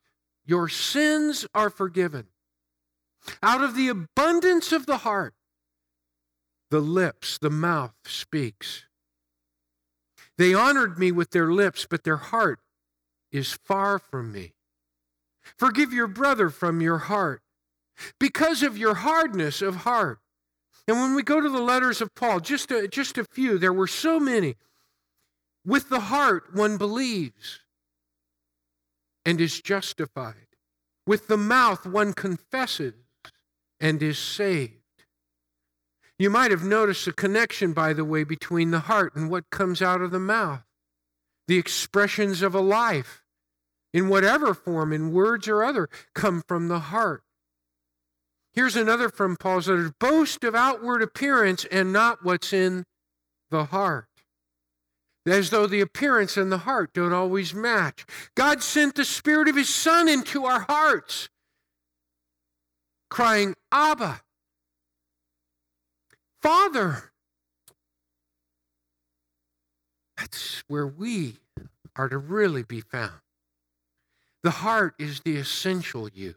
Your 0.45 0.69
sins 0.69 1.47
are 1.55 1.71
forgiven. 1.71 2.27
Out 3.43 3.63
of 3.63 3.75
the 3.75 3.89
abundance 3.89 4.73
of 4.73 4.85
the 4.85 4.99
heart, 4.99 5.35
the 6.71 6.81
lips, 6.81 7.39
the 7.39 7.51
mouth 7.51 7.95
speaks. 8.05 8.85
They 10.37 10.53
honored 10.53 10.99
me 10.99 11.13
with 11.13 11.31
their 11.31 11.51
lips, 11.51 11.87
but 11.89 12.05
their 12.05 12.17
heart 12.17 12.61
is 13.31 13.53
far 13.53 13.99
from 13.99 14.33
me. 14.33 14.53
Forgive 15.59 15.93
your 15.93 16.07
brother 16.07 16.51
from 16.51 16.81
your 16.81 16.99
heart 16.99 17.43
because 18.19 18.63
of 18.63 18.79
your 18.79 18.95
hardness 18.95 19.63
of 19.63 19.77
heart. 19.77 20.19
And 20.87 20.99
when 20.99 21.15
we 21.15 21.23
go 21.23 21.41
to 21.41 21.49
the 21.49 21.63
letters 21.63 22.01
of 22.01 22.15
Paul, 22.15 22.41
just 22.41 22.71
a, 22.71 22.89
just 22.89 23.17
a 23.17 23.25
few, 23.25 23.59
there 23.59 23.73
were 23.73 23.87
so 23.87 24.21
many. 24.21 24.57
With 25.65 25.89
the 25.89 26.01
heart, 26.01 26.55
one 26.55 26.77
believes 26.77 27.61
and 29.25 29.41
is 29.41 29.61
justified. 29.61 30.47
With 31.07 31.29
the 31.29 31.39
mouth, 31.39 31.87
one 31.87 32.13
confesses 32.13 32.95
and 33.81 34.03
is 34.03 34.19
saved. 34.19 34.73
You 36.19 36.31
might 36.31 36.51
have 36.51 36.65
noticed 36.65 37.07
a 37.07 37.13
connection, 37.13 37.73
by 37.73 37.93
the 37.93 38.05
way, 38.05 38.25
between 38.25 38.71
the 38.71 38.81
heart 38.81 39.17
and 39.17 39.31
what 39.31 39.51
comes 39.51 39.83
out 39.83 40.01
of 40.01 40.11
the 40.11 40.21
mouth. 40.21 40.63
The 41.49 41.59
expressions 41.59 42.41
of 42.41 42.55
a 42.55 42.61
life, 42.61 43.24
in 43.95 44.09
whatever 44.09 44.53
form, 44.53 44.93
in 44.93 45.13
words 45.13 45.47
or 45.47 45.63
other, 45.63 45.89
come 46.15 46.43
from 46.47 46.67
the 46.67 46.81
heart. 46.81 47.23
Here's 48.53 48.77
another 48.77 49.09
from 49.09 49.37
Paul's 49.37 49.69
letter 49.69 49.95
boast 49.99 50.43
of 50.45 50.55
outward 50.55 51.01
appearance 51.01 51.65
and 51.71 51.93
not 51.93 52.25
what's 52.25 52.53
in 52.53 52.85
the 53.51 53.67
heart 53.67 54.09
as 55.27 55.51
though 55.51 55.67
the 55.67 55.81
appearance 55.81 56.37
and 56.37 56.53
the 56.53 56.59
heart 56.59 56.93
don't 56.93 57.13
always 57.13 57.55
match. 57.55 58.05
God 58.35 58.63
sent 58.63 58.97
the 58.97 59.05
Spirit 59.05 59.49
of 59.49 59.57
His 59.57 59.73
Son 59.73 60.09
into 60.09 60.45
our 60.45 60.61
hearts, 60.61 61.31
crying, 63.09 63.55
Abba, 63.73 64.21
Father. 66.43 67.13
That's 70.17 70.63
where 70.69 70.87
we 70.87 71.37
are 71.97 72.09
to 72.09 72.19
really 72.19 72.63
be 72.63 72.81
found. 72.81 73.24
The 74.45 74.51
heart 74.51 74.95
is 74.99 75.21
the 75.21 75.37
essential 75.37 76.11
you. 76.13 76.35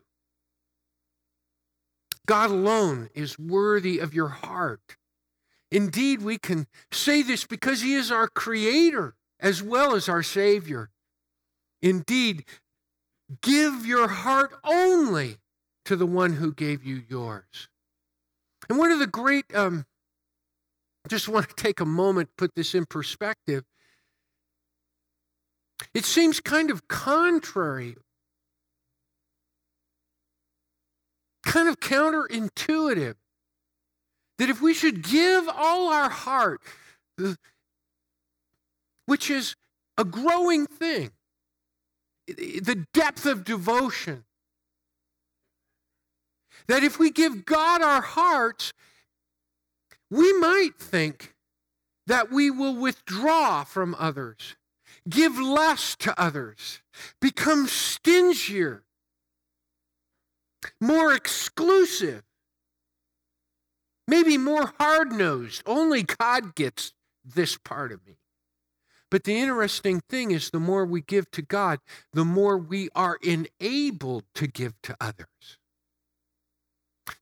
God 2.25 2.49
alone 2.49 3.09
is 3.13 3.37
worthy 3.37 3.99
of 3.99 4.13
your 4.13 4.29
heart. 4.29 4.95
Indeed, 5.71 6.21
we 6.21 6.37
can 6.37 6.67
say 6.89 7.21
this 7.21 7.45
because 7.45 7.81
He 7.81 7.95
is 7.95 8.09
our 8.09 8.29
Creator 8.29 9.15
as 9.41 9.61
well 9.61 9.93
as 9.93 10.07
our 10.07 10.23
Savior. 10.23 10.89
Indeed, 11.81 12.45
give 13.41 13.85
your 13.85 14.07
heart 14.07 14.53
only 14.63 15.39
to 15.83 15.97
the 15.97 16.05
one 16.05 16.33
who 16.33 16.53
gave 16.53 16.85
you 16.85 17.03
yours. 17.09 17.67
And 18.69 18.77
one 18.77 18.91
of 18.91 18.99
the 18.99 19.07
great, 19.07 19.53
um, 19.53 19.85
just 21.09 21.27
want 21.27 21.49
to 21.49 21.55
take 21.55 21.81
a 21.81 21.85
moment, 21.85 22.29
put 22.37 22.55
this 22.55 22.73
in 22.73 22.85
perspective. 22.85 23.65
It 25.93 26.05
seems 26.05 26.39
kind 26.39 26.69
of 26.69 26.87
contrary, 26.87 27.95
kind 31.45 31.69
of 31.69 31.79
counterintuitive. 31.79 33.15
That 34.37 34.49
if 34.49 34.61
we 34.61 34.75
should 34.75 35.01
give 35.01 35.47
all 35.47 35.91
our 35.91 36.09
heart, 36.09 36.61
which 39.07 39.31
is 39.31 39.55
a 39.97 40.03
growing 40.03 40.67
thing, 40.67 41.11
the 42.27 42.85
depth 42.93 43.25
of 43.25 43.43
devotion, 43.43 44.25
that 46.67 46.83
if 46.83 46.99
we 46.99 47.09
give 47.09 47.45
God 47.45 47.81
our 47.81 48.01
hearts, 48.01 48.73
we 50.11 50.33
might 50.33 50.77
think 50.77 51.33
that 52.05 52.29
we 52.31 52.51
will 52.51 52.75
withdraw 52.75 53.63
from 53.63 53.95
others, 53.97 54.56
give 55.09 55.37
less 55.37 55.95
to 55.97 56.19
others, 56.19 56.81
become 57.21 57.67
stingier, 57.67 58.83
more 60.81 61.13
exclusive, 61.13 62.23
maybe 64.07 64.37
more 64.37 64.73
hard 64.79 65.11
nosed. 65.11 65.61
Only 65.65 66.03
God 66.03 66.55
gets 66.55 66.93
this 67.23 67.57
part 67.57 67.91
of 67.91 68.05
me. 68.05 68.17
But 69.09 69.23
the 69.23 69.37
interesting 69.39 70.01
thing 70.09 70.31
is, 70.31 70.49
the 70.49 70.59
more 70.59 70.85
we 70.85 71.01
give 71.01 71.31
to 71.31 71.41
God, 71.41 71.79
the 72.11 72.25
more 72.25 72.57
we 72.57 72.89
are 72.93 73.17
enabled 73.23 74.25
to 74.35 74.47
give 74.47 74.73
to 74.83 74.97
others. 74.99 75.57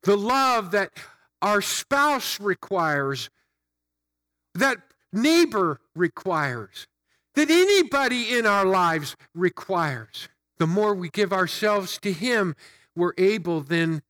The 0.01 0.17
love 0.17 0.71
that 0.71 0.91
our 1.41 1.61
spouse 1.61 2.39
requires, 2.39 3.29
that 4.55 4.79
neighbor 5.13 5.79
requires, 5.95 6.87
that 7.35 7.49
anybody 7.49 8.37
in 8.37 8.45
our 8.45 8.65
lives 8.65 9.15
requires. 9.33 10.29
The 10.57 10.67
more 10.67 10.95
we 10.95 11.09
give 11.09 11.33
ourselves 11.33 11.97
to 11.99 12.11
Him, 12.11 12.55
we're 12.95 13.13
able 13.17 13.61
then, 13.61 14.01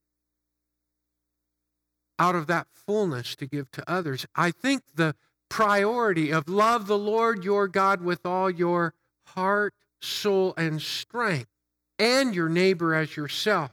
out 2.19 2.35
of 2.35 2.47
that 2.47 2.67
fullness, 2.73 3.35
to 3.37 3.47
give 3.47 3.71
to 3.71 3.91
others. 3.91 4.25
I 4.35 4.51
think 4.51 4.83
the 4.95 5.15
priority 5.49 6.31
of 6.31 6.47
love 6.47 6.87
the 6.87 6.97
Lord 6.97 7.43
your 7.43 7.67
God 7.67 8.01
with 8.01 8.25
all 8.25 8.49
your 8.49 8.93
heart, 9.27 9.73
soul, 10.01 10.53
and 10.55 10.81
strength, 10.81 11.49
and 11.97 12.35
your 12.35 12.49
neighbor 12.49 12.93
as 12.93 13.15
yourself. 13.15 13.71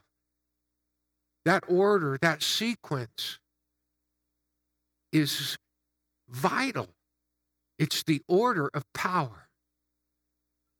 That 1.44 1.64
order, 1.68 2.18
that 2.22 2.42
sequence 2.42 3.38
is 5.12 5.58
vital. 6.28 6.88
It's 7.78 8.02
the 8.02 8.22
order 8.28 8.70
of 8.72 8.90
power. 8.92 9.41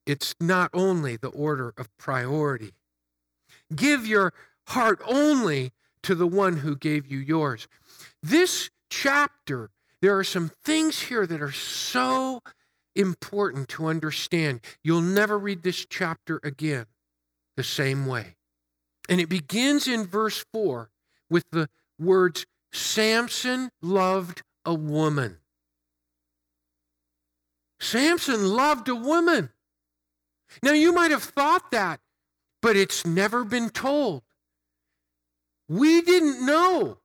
It's 0.07 0.35
not 0.41 0.71
only 0.73 1.17
the 1.17 1.29
order 1.29 1.73
of 1.77 1.97
priority. 1.97 2.73
Give 3.75 4.07
your 4.07 4.33
heart 4.69 5.01
only 5.07 5.73
to 6.03 6.15
the 6.15 6.27
one 6.27 6.59
who 6.59 6.77
gave 6.77 7.07
you 7.07 7.19
yours. 7.19 7.69
This 8.23 8.71
chapter 8.91 9.71
there 10.03 10.19
are 10.19 10.25
some 10.25 10.51
things 10.65 11.01
here 11.01 11.27
that 11.27 11.41
are 11.41 11.53
so 11.53 12.43
important 12.97 13.69
to 13.71 13.87
understand. 13.87 14.61
You'll 14.83 15.01
never 15.01 15.39
read 15.39 15.63
this 15.63 15.87
chapter 15.89 16.41
again 16.43 16.87
the 17.57 17.63
same 17.63 18.05
way. 18.07 18.35
And 19.09 19.21
it 19.21 19.29
begins 19.29 19.87
in 19.87 20.05
verse 20.05 20.45
4 20.53 20.91
with 21.31 21.45
the 21.53 21.69
words 22.01 22.47
Samson 22.73 23.71
loved 23.81 24.43
a 24.65 24.75
woman. 24.75 25.39
Samson 27.79 28.49
loved 28.49 28.89
a 28.89 28.97
woman. 28.97 29.51
Now, 30.63 30.73
you 30.73 30.93
might 30.93 31.11
have 31.11 31.23
thought 31.23 31.71
that, 31.71 32.01
but 32.61 32.77
it's 32.77 33.07
never 33.07 33.45
been 33.45 33.71
told. 33.71 34.23
We 35.69 36.03
didn't 36.03 36.45
know 36.45 36.99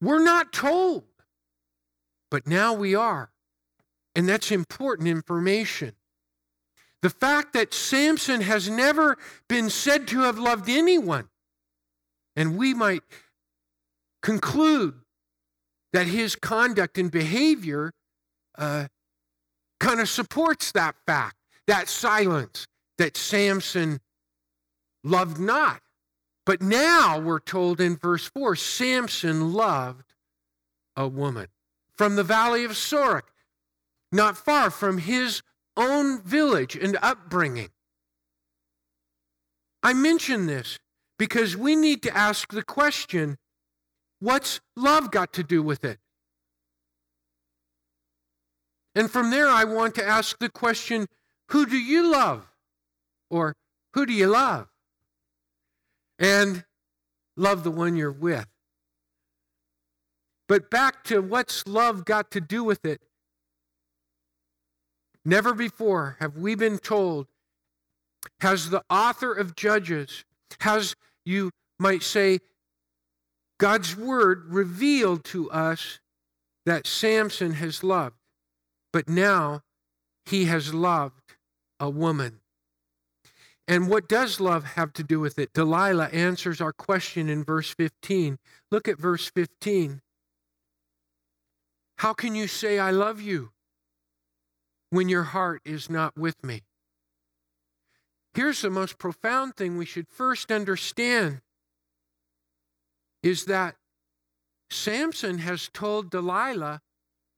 we're 0.00 0.22
not 0.22 0.52
told, 0.52 1.04
but 2.30 2.46
now 2.46 2.72
we 2.72 2.94
are. 2.94 3.30
And 4.14 4.28
that's 4.28 4.50
important 4.50 5.08
information. 5.08 5.94
The 7.02 7.10
fact 7.10 7.52
that 7.52 7.72
Samson 7.72 8.40
has 8.42 8.68
never 8.68 9.16
been 9.48 9.70
said 9.70 10.08
to 10.08 10.20
have 10.20 10.38
loved 10.38 10.68
anyone, 10.68 11.28
and 12.36 12.56
we 12.56 12.74
might 12.74 13.02
conclude 14.22 14.94
that 15.92 16.06
his 16.06 16.36
conduct 16.36 16.98
and 16.98 17.10
behavior 17.10 17.92
uh, 18.56 18.88
kind 19.80 20.00
of 20.00 20.08
supports 20.08 20.70
that 20.72 20.94
fact, 21.06 21.36
that 21.66 21.88
silence, 21.88 22.66
that 22.98 23.16
Samson 23.16 24.00
loved 25.02 25.40
not. 25.40 25.80
But 26.46 26.62
now 26.62 27.18
we're 27.18 27.40
told 27.40 27.80
in 27.80 27.96
verse 27.96 28.26
4 28.28 28.56
Samson 28.56 29.52
loved 29.52 30.14
a 30.96 31.08
woman 31.08 31.48
from 31.94 32.16
the 32.16 32.24
valley 32.24 32.64
of 32.64 32.72
Sorek, 32.72 33.22
not 34.12 34.36
far 34.36 34.70
from 34.70 34.98
his 34.98 35.42
own 35.76 36.22
village 36.22 36.76
and 36.76 36.98
upbringing. 37.02 37.70
I 39.82 39.94
mention 39.94 40.46
this 40.46 40.78
because 41.18 41.56
we 41.56 41.76
need 41.76 42.02
to 42.02 42.16
ask 42.16 42.52
the 42.52 42.62
question 42.62 43.38
what's 44.18 44.60
love 44.76 45.10
got 45.10 45.32
to 45.34 45.42
do 45.42 45.62
with 45.62 45.84
it? 45.84 45.98
And 48.94 49.10
from 49.10 49.30
there, 49.30 49.48
I 49.48 49.64
want 49.64 49.94
to 49.96 50.06
ask 50.06 50.38
the 50.38 50.48
question 50.48 51.06
who 51.48 51.66
do 51.66 51.78
you 51.78 52.10
love? 52.10 52.46
Or 53.28 53.54
who 53.94 54.06
do 54.06 54.12
you 54.12 54.28
love? 54.28 54.70
and 56.20 56.64
love 57.36 57.64
the 57.64 57.70
one 57.70 57.96
you're 57.96 58.12
with. 58.12 58.46
But 60.46 60.70
back 60.70 61.02
to 61.04 61.20
what's 61.20 61.66
love 61.66 62.04
got 62.04 62.30
to 62.32 62.40
do 62.40 62.62
with 62.62 62.84
it? 62.84 63.00
Never 65.24 65.54
before 65.54 66.16
have 66.20 66.36
we 66.36 66.54
been 66.54 66.78
told, 66.78 67.26
has 68.40 68.70
the 68.70 68.84
author 68.90 69.32
of 69.32 69.56
Judges, 69.56 70.24
has, 70.60 70.94
you 71.24 71.50
might 71.78 72.02
say, 72.02 72.40
God's 73.58 73.96
word 73.96 74.44
revealed 74.46 75.24
to 75.26 75.50
us 75.50 76.00
that 76.66 76.86
Samson 76.86 77.52
has 77.54 77.82
loved, 77.82 78.16
but 78.92 79.08
now 79.08 79.62
he 80.26 80.44
has 80.46 80.74
loved 80.74 81.34
a 81.78 81.88
woman. 81.88 82.40
And 83.66 83.88
what 83.88 84.08
does 84.08 84.40
love 84.40 84.64
have 84.64 84.92
to 84.94 85.04
do 85.04 85.20
with 85.20 85.38
it? 85.38 85.52
Delilah 85.52 86.08
answers 86.08 86.60
our 86.60 86.72
question 86.72 87.28
in 87.28 87.44
verse 87.44 87.72
15. 87.72 88.38
Look 88.70 88.88
at 88.88 88.98
verse 88.98 89.30
15. 89.30 90.02
How 91.98 92.12
can 92.12 92.34
you 92.34 92.48
say, 92.48 92.78
I 92.78 92.90
love 92.90 93.20
you, 93.20 93.50
when 94.90 95.08
your 95.08 95.22
heart 95.22 95.62
is 95.64 95.88
not 95.88 96.16
with 96.16 96.42
me? 96.42 96.62
Here's 98.34 98.62
the 98.62 98.70
most 98.70 98.98
profound 98.98 99.56
thing 99.56 99.76
we 99.76 99.86
should 99.86 100.08
first 100.08 100.50
understand 100.50 101.40
is 103.22 103.44
that 103.44 103.76
Samson 104.70 105.38
has 105.38 105.68
told 105.72 106.10
Delilah, 106.10 106.80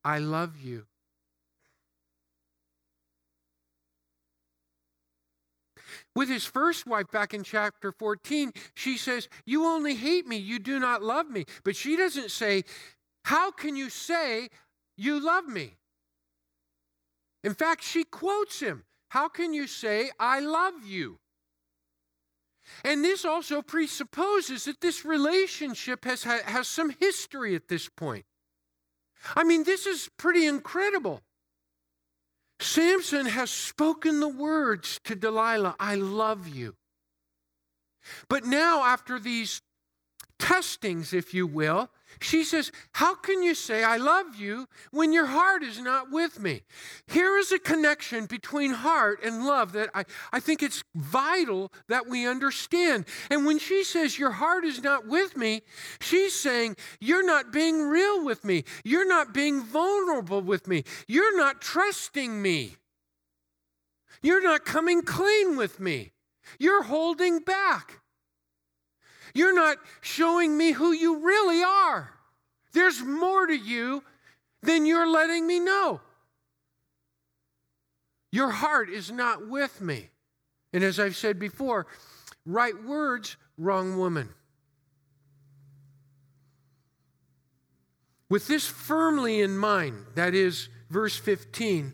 I 0.05 0.19
love 0.19 0.57
you. 0.63 0.87
With 6.15 6.29
his 6.29 6.45
first 6.45 6.87
wife, 6.87 7.11
back 7.11 7.33
in 7.33 7.43
chapter 7.43 7.91
14, 7.91 8.53
she 8.75 8.97
says, 8.97 9.29
You 9.47 9.65
only 9.65 9.95
hate 9.95 10.27
me, 10.27 10.37
you 10.37 10.59
do 10.59 10.79
not 10.79 11.03
love 11.03 11.31
me. 11.31 11.47
But 11.65 11.77
she 11.77 11.97
doesn't 11.97 12.31
say, 12.31 12.65
How 13.25 13.51
can 13.51 13.77
you 13.77 13.89
say 13.89 14.49
you 14.97 15.25
love 15.25 15.47
me? 15.47 15.77
In 17.43 17.55
fact, 17.55 17.83
she 17.83 18.05
quotes 18.05 18.61
him, 18.61 18.85
How 19.09 19.29
can 19.29 19.55
you 19.55 19.67
say 19.67 20.11
I 20.21 20.41
love 20.41 20.85
you? 20.87 21.19
And 22.85 23.05
this 23.05 23.25
also 23.25 23.63
presupposes 23.63 24.65
that 24.65 24.81
this 24.81 25.05
relationship 25.05 26.05
has, 26.05 26.23
has 26.25 26.69
some 26.69 26.91
history 27.01 27.55
at 27.55 27.69
this 27.69 27.89
point. 27.89 28.25
I 29.37 29.45
mean, 29.45 29.65
this 29.65 29.87
is 29.87 30.09
pretty 30.17 30.47
incredible. 30.47 31.21
Samson 32.63 33.27
has 33.27 33.51
spoken 33.51 34.21
the 34.21 34.29
words 34.29 35.01
to 35.05 35.15
Delilah, 35.17 35.75
I 35.81 35.97
love 35.97 36.49
you. 36.49 36.77
But 38.29 38.45
now, 38.45 38.85
after 38.85 39.19
these 39.19 39.63
testings, 40.39 41.13
if 41.13 41.35
you 41.35 41.47
will, 41.47 41.91
she 42.21 42.45
says, 42.45 42.73
How 42.93 43.15
can 43.15 43.43
you 43.43 43.55
say 43.55 43.85
I 43.85 43.97
love 43.97 44.37
you 44.37 44.69
when 44.91 45.13
your 45.13 45.27
heart 45.27 45.63
is 45.63 45.81
not 45.81 46.11
with 46.11 46.41
me? 46.41 46.63
Here 47.07 47.37
is 47.39 47.53
a 47.53 47.59
connection 47.59 48.27
between 48.27 48.73
heart 48.73 49.21
and 49.25 49.47
love 49.47 49.73
that 49.73 49.91
I, 49.95 50.05
I 50.33 50.41
think 50.41 50.63
it's 50.63 50.83
vital 50.95 51.73
that 51.89 52.07
we 52.09 52.27
understand. 52.27 53.07
And 53.31 53.47
when 53.47 53.59
she 53.59 53.85
says, 53.85 54.19
Your 54.19 54.33
heart 54.33 54.65
is 54.65 54.83
not 54.83 55.07
with 55.07 55.37
me, 55.37 55.63
she's 56.01 56.35
saying, 56.39 56.77
You're 57.01 57.27
not 57.27 57.53
being 57.53 57.83
real 57.83 58.25
with 58.25 58.45
me. 58.45 58.65
You're 58.85 59.09
not 59.09 59.33
being 59.33 59.63
vulnerable 59.63 60.41
with 60.43 60.69
me. 60.69 60.85
You're 61.07 61.37
not 61.37 61.61
trusting 61.61 62.41
me. 62.41 62.77
You're 64.23 64.43
not 64.43 64.65
coming 64.65 65.03
clean 65.03 65.57
with 65.57 65.81
me. 65.81 66.13
You're 66.59 66.85
holding 66.85 67.41
back. 67.41 68.02
You're 69.35 69.55
not 69.55 69.79
showing 70.01 70.57
me 70.57 70.73
who 70.73 70.93
you 70.93 71.19
really 71.19 71.63
are. 71.63 72.13
There's 72.73 73.03
more 73.03 73.47
to 73.47 73.57
you 73.57 74.03
than 74.63 74.87
you're 74.87 75.09
letting 75.09 75.47
me 75.47 75.61
know. 75.61 76.01
Your 78.31 78.51
heart 78.51 78.89
is 78.89 79.11
not 79.11 79.49
with 79.49 79.81
me. 79.81 80.09
And 80.73 80.83
as 80.83 80.99
I've 80.99 81.17
said 81.17 81.39
before, 81.39 81.87
right 82.47 82.83
words, 82.83 83.37
wrong 83.59 83.99
woman. 83.99 84.31
With 88.31 88.47
this 88.47 88.67
firmly 88.67 89.43
in 89.43 89.59
mind, 89.59 90.07
that 90.15 90.35
is 90.35 90.71
verse 90.89 91.17
15, 91.17 91.93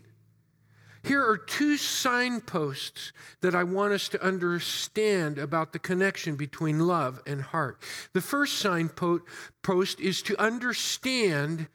here 1.03 1.25
are 1.25 1.37
two 1.37 1.77
signposts 1.77 3.13
that 3.41 3.55
I 3.55 3.63
want 3.63 3.93
us 3.93 4.09
to 4.09 4.23
understand 4.23 5.37
about 5.37 5.71
the 5.71 5.79
connection 5.79 6.35
between 6.35 6.79
love 6.79 7.21
and 7.25 7.41
heart. 7.41 7.81
The 8.13 8.21
first 8.21 8.59
signpost 8.59 9.99
is 9.99 10.21
to 10.23 10.41
understand 10.41 11.67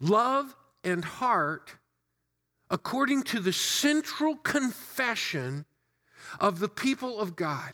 love 0.00 0.54
and 0.84 1.04
heart 1.04 1.74
according 2.70 3.22
to 3.24 3.40
the 3.40 3.52
central 3.52 4.36
confession 4.36 5.64
of 6.40 6.58
the 6.58 6.68
people 6.68 7.18
of 7.18 7.36
God. 7.36 7.72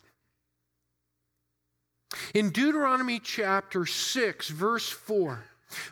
In 2.33 2.49
Deuteronomy 2.49 3.19
chapter 3.19 3.85
6, 3.85 4.49
verse 4.49 4.89
4, 4.89 5.43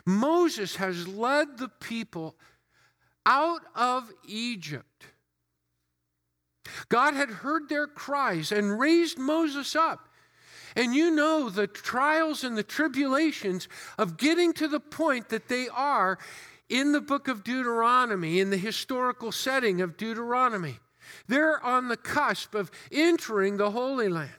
Moses 0.04 0.76
has 0.76 1.08
led 1.08 1.58
the 1.58 1.68
people 1.68 2.36
out 3.26 3.62
of 3.74 4.10
Egypt. 4.26 5.06
God 6.88 7.14
had 7.14 7.30
heard 7.30 7.68
their 7.68 7.86
cries 7.86 8.52
and 8.52 8.78
raised 8.78 9.18
Moses 9.18 9.74
up. 9.74 10.08
And 10.76 10.94
you 10.94 11.10
know 11.10 11.50
the 11.50 11.66
trials 11.66 12.44
and 12.44 12.56
the 12.56 12.62
tribulations 12.62 13.68
of 13.98 14.16
getting 14.16 14.52
to 14.54 14.68
the 14.68 14.80
point 14.80 15.28
that 15.30 15.48
they 15.48 15.68
are 15.68 16.18
in 16.68 16.92
the 16.92 17.00
book 17.00 17.26
of 17.26 17.42
Deuteronomy, 17.42 18.38
in 18.38 18.50
the 18.50 18.56
historical 18.56 19.32
setting 19.32 19.80
of 19.80 19.96
Deuteronomy. 19.96 20.78
They're 21.26 21.62
on 21.64 21.88
the 21.88 21.96
cusp 21.96 22.54
of 22.54 22.70
entering 22.92 23.56
the 23.56 23.72
Holy 23.72 24.08
Land. 24.08 24.30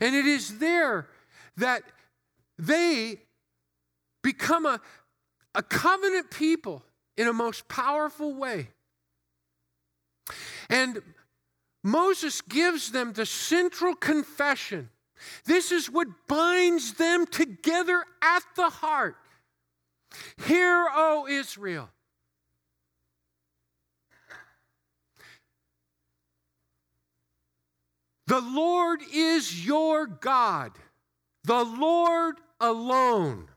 And 0.00 0.14
it 0.14 0.24
is 0.24 0.58
there 0.58 1.08
that 1.56 1.82
they 2.56 3.20
become 4.22 4.64
a, 4.64 4.80
a 5.54 5.62
covenant 5.62 6.30
people 6.30 6.82
in 7.16 7.28
a 7.28 7.32
most 7.32 7.68
powerful 7.68 8.34
way. 8.34 8.68
And 10.68 11.02
Moses 11.82 12.40
gives 12.40 12.92
them 12.92 13.12
the 13.12 13.26
central 13.26 13.94
confession. 13.94 14.90
This 15.44 15.70
is 15.70 15.90
what 15.90 16.08
binds 16.28 16.94
them 16.94 17.26
together 17.26 18.04
at 18.22 18.42
the 18.56 18.70
heart. 18.70 19.16
Hear, 20.46 20.86
O 20.94 21.26
Israel. 21.28 21.90
The 28.26 28.40
Lord 28.40 29.00
is 29.12 29.66
your 29.66 30.06
God, 30.06 30.72
the 31.44 31.62
Lord 31.62 32.36
alone. 32.58 33.48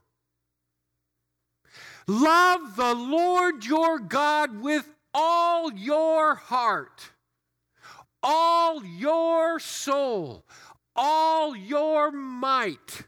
Love 2.08 2.74
the 2.76 2.94
Lord 2.94 3.66
your 3.66 3.98
God 3.98 4.62
with 4.62 4.88
all 5.12 5.70
your 5.70 6.36
heart, 6.36 7.10
all 8.22 8.82
your 8.82 9.60
soul, 9.60 10.46
all 10.96 11.54
your 11.54 12.10
might. 12.10 13.02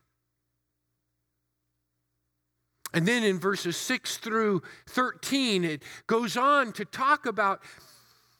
And 2.92 3.08
then 3.08 3.24
in 3.24 3.38
verses 3.38 3.78
6 3.78 4.18
through 4.18 4.60
13, 4.86 5.64
it 5.64 5.82
goes 6.06 6.36
on 6.36 6.72
to 6.72 6.84
talk 6.84 7.24
about 7.24 7.62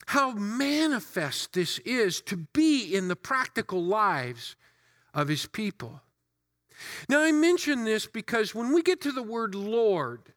how 0.08 0.32
manifest 0.32 1.54
this 1.54 1.78
is 1.80 2.20
to 2.22 2.36
be 2.36 2.94
in 2.94 3.08
the 3.08 3.16
practical 3.16 3.82
lives 3.82 4.56
of 5.14 5.28
his 5.28 5.46
people. 5.46 6.02
Now, 7.08 7.22
I 7.22 7.32
mention 7.32 7.84
this 7.84 8.06
because 8.06 8.54
when 8.54 8.74
we 8.74 8.82
get 8.82 9.00
to 9.02 9.12
the 9.12 9.22
word 9.22 9.54
Lord, 9.54 10.34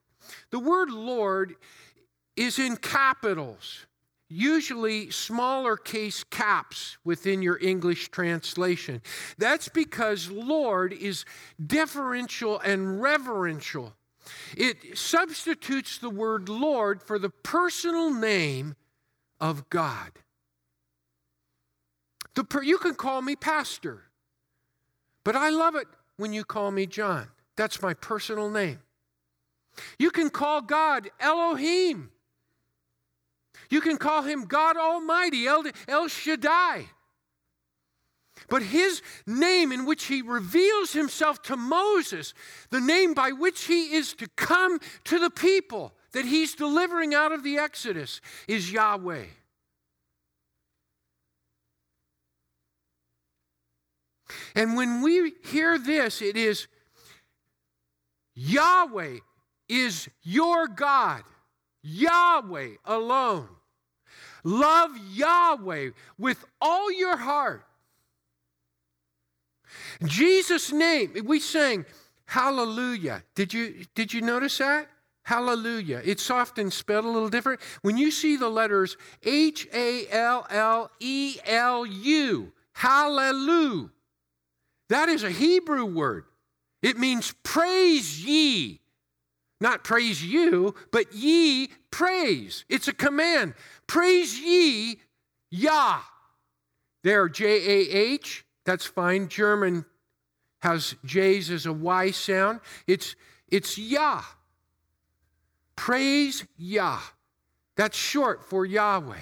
the 0.51 0.59
word 0.59 0.89
Lord 0.89 1.55
is 2.35 2.59
in 2.59 2.77
capitals, 2.77 3.85
usually 4.29 5.11
smaller 5.11 5.77
case 5.77 6.23
caps 6.23 6.97
within 7.03 7.41
your 7.41 7.59
English 7.61 8.09
translation. 8.09 9.01
That's 9.37 9.69
because 9.69 10.29
Lord 10.29 10.93
is 10.93 11.25
deferential 11.65 12.59
and 12.59 13.01
reverential. 13.01 13.93
It 14.55 14.97
substitutes 14.97 15.97
the 15.97 16.09
word 16.09 16.49
Lord 16.49 17.03
for 17.03 17.19
the 17.19 17.29
personal 17.29 18.13
name 18.13 18.75
of 19.39 19.69
God. 19.69 20.11
Per- 22.49 22.63
you 22.63 22.77
can 22.77 22.95
call 22.95 23.21
me 23.21 23.35
pastor, 23.35 24.03
but 25.23 25.35
I 25.35 25.49
love 25.49 25.75
it 25.75 25.87
when 26.17 26.33
you 26.33 26.43
call 26.43 26.71
me 26.71 26.87
John. 26.87 27.27
That's 27.55 27.81
my 27.81 27.93
personal 27.93 28.49
name. 28.49 28.79
You 29.97 30.11
can 30.11 30.29
call 30.29 30.61
God 30.61 31.09
Elohim. 31.19 32.11
You 33.69 33.81
can 33.81 33.97
call 33.97 34.21
him 34.21 34.45
God 34.45 34.77
Almighty, 34.77 35.47
El, 35.47 35.63
El 35.87 36.07
Shaddai. 36.07 36.85
But 38.49 38.61
his 38.61 39.01
name, 39.25 39.71
in 39.71 39.85
which 39.85 40.05
he 40.05 40.21
reveals 40.21 40.93
himself 40.93 41.41
to 41.43 41.55
Moses, 41.55 42.33
the 42.71 42.81
name 42.81 43.13
by 43.13 43.31
which 43.31 43.65
he 43.65 43.93
is 43.93 44.13
to 44.15 44.27
come 44.35 44.79
to 45.05 45.19
the 45.19 45.29
people 45.29 45.93
that 46.11 46.25
he's 46.25 46.53
delivering 46.53 47.13
out 47.13 47.31
of 47.31 47.43
the 47.43 47.57
Exodus, 47.57 48.21
is 48.47 48.71
Yahweh. 48.71 49.25
And 54.55 54.75
when 54.75 55.01
we 55.01 55.33
hear 55.45 55.77
this, 55.77 56.21
it 56.21 56.37
is 56.37 56.67
Yahweh 58.35 59.19
is 59.69 60.09
your 60.21 60.67
God, 60.67 61.23
Yahweh 61.81 62.75
alone. 62.85 63.47
Love 64.43 64.91
Yahweh 65.13 65.91
with 66.17 66.43
all 66.61 66.91
your 66.91 67.17
heart. 67.17 67.65
Jesus' 70.05 70.71
name, 70.71 71.13
we 71.25 71.39
sang 71.39 71.85
hallelujah. 72.25 73.23
Did 73.35 73.53
you, 73.53 73.85
did 73.95 74.13
you 74.13 74.21
notice 74.21 74.57
that? 74.57 74.89
Hallelujah. 75.23 76.01
It's 76.03 76.29
often 76.29 76.69
spelled 76.69 77.05
a 77.05 77.09
little 77.09 77.29
different. 77.29 77.61
When 77.81 77.97
you 77.97 78.11
see 78.11 78.35
the 78.35 78.49
letters 78.49 78.97
H 79.23 79.67
A 79.73 80.07
L 80.09 80.45
L 80.49 80.91
E 80.99 81.37
L 81.45 81.85
U, 81.85 82.51
hallelujah, 82.73 83.89
that 84.89 85.07
is 85.07 85.23
a 85.23 85.31
Hebrew 85.31 85.85
word. 85.85 86.25
It 86.81 86.97
means 86.97 87.33
praise 87.43 88.25
ye. 88.25 88.81
Not 89.63 89.85
praise 89.85 90.21
you, 90.21 90.75
but 90.91 91.15
ye 91.15 91.69
praise. 91.89 92.65
It's 92.67 92.89
a 92.89 92.93
command. 92.93 93.53
Praise 93.87 94.37
ye 94.37 94.99
Yah. 95.49 96.01
There, 97.01 97.29
J 97.29 97.45
A 97.45 97.89
H, 97.95 98.45
that's 98.65 98.85
fine. 98.85 99.29
German 99.29 99.85
has 100.59 100.95
J's 101.05 101.49
as 101.49 101.65
a 101.65 101.71
Y 101.71 102.11
sound. 102.11 102.59
It's, 102.87 103.15
it's 103.47 103.77
Yah. 103.77 104.23
Praise 105.77 106.45
Yah. 106.57 106.99
That's 107.77 107.97
short 107.97 108.43
for 108.43 108.65
Yahweh. 108.65 109.15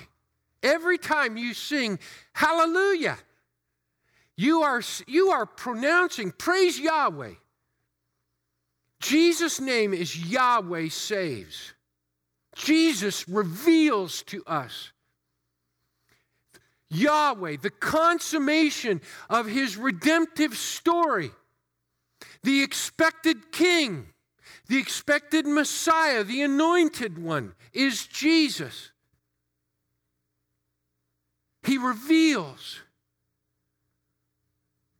Every 0.63 0.97
time 0.97 1.37
you 1.37 1.53
sing 1.53 1.99
hallelujah, 2.33 3.19
you 4.37 4.63
are, 4.63 4.81
you 5.05 5.29
are 5.29 5.45
pronouncing 5.45 6.31
praise 6.31 6.79
Yahweh. 6.79 7.33
Jesus' 9.01 9.59
name 9.59 9.93
is 9.93 10.15
Yahweh 10.15 10.89
saves. 10.89 11.73
Jesus 12.55 13.27
reveals 13.27 14.23
to 14.23 14.43
us 14.45 14.91
Yahweh, 16.89 17.55
the 17.61 17.69
consummation 17.69 19.01
of 19.29 19.47
his 19.47 19.77
redemptive 19.77 20.57
story, 20.57 21.31
the 22.43 22.61
expected 22.61 23.51
king, 23.51 24.07
the 24.67 24.77
expected 24.77 25.47
Messiah, 25.47 26.23
the 26.23 26.41
anointed 26.41 27.17
one, 27.17 27.53
is 27.71 28.05
Jesus. 28.07 28.91
He 31.63 31.77
reveals 31.77 32.81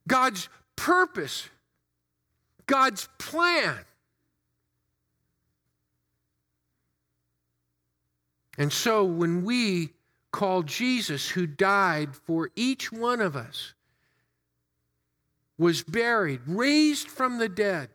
God's 0.08 0.48
purpose, 0.78 1.50
God's 2.68 3.10
plan. 3.18 3.78
And 8.62 8.72
so 8.72 9.04
when 9.04 9.44
we 9.44 9.90
call 10.32 10.62
Jesus, 10.62 11.30
who 11.30 11.48
died 11.48 12.16
for 12.16 12.52
each 12.56 12.92
one 12.92 13.20
of 13.20 13.36
us, 13.36 13.74
was 15.58 15.82
buried, 15.82 16.42
raised 16.46 17.08
from 17.08 17.40
the 17.40 17.50
dead, 17.50 17.90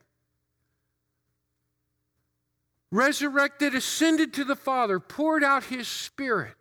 resurrected, 2.90 3.76
ascended 3.76 4.35
to 4.35 4.42
the 4.42 4.57
Father, 4.57 4.98
poured 4.98 5.44
out 5.44 5.62
his 5.62 5.87
Spirit. 5.87 6.57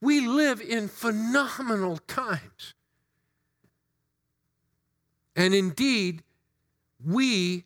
We 0.00 0.26
live 0.26 0.60
in 0.60 0.88
phenomenal 0.88 1.98
times. 1.98 2.74
And 5.36 5.54
indeed, 5.54 6.24
we 7.04 7.62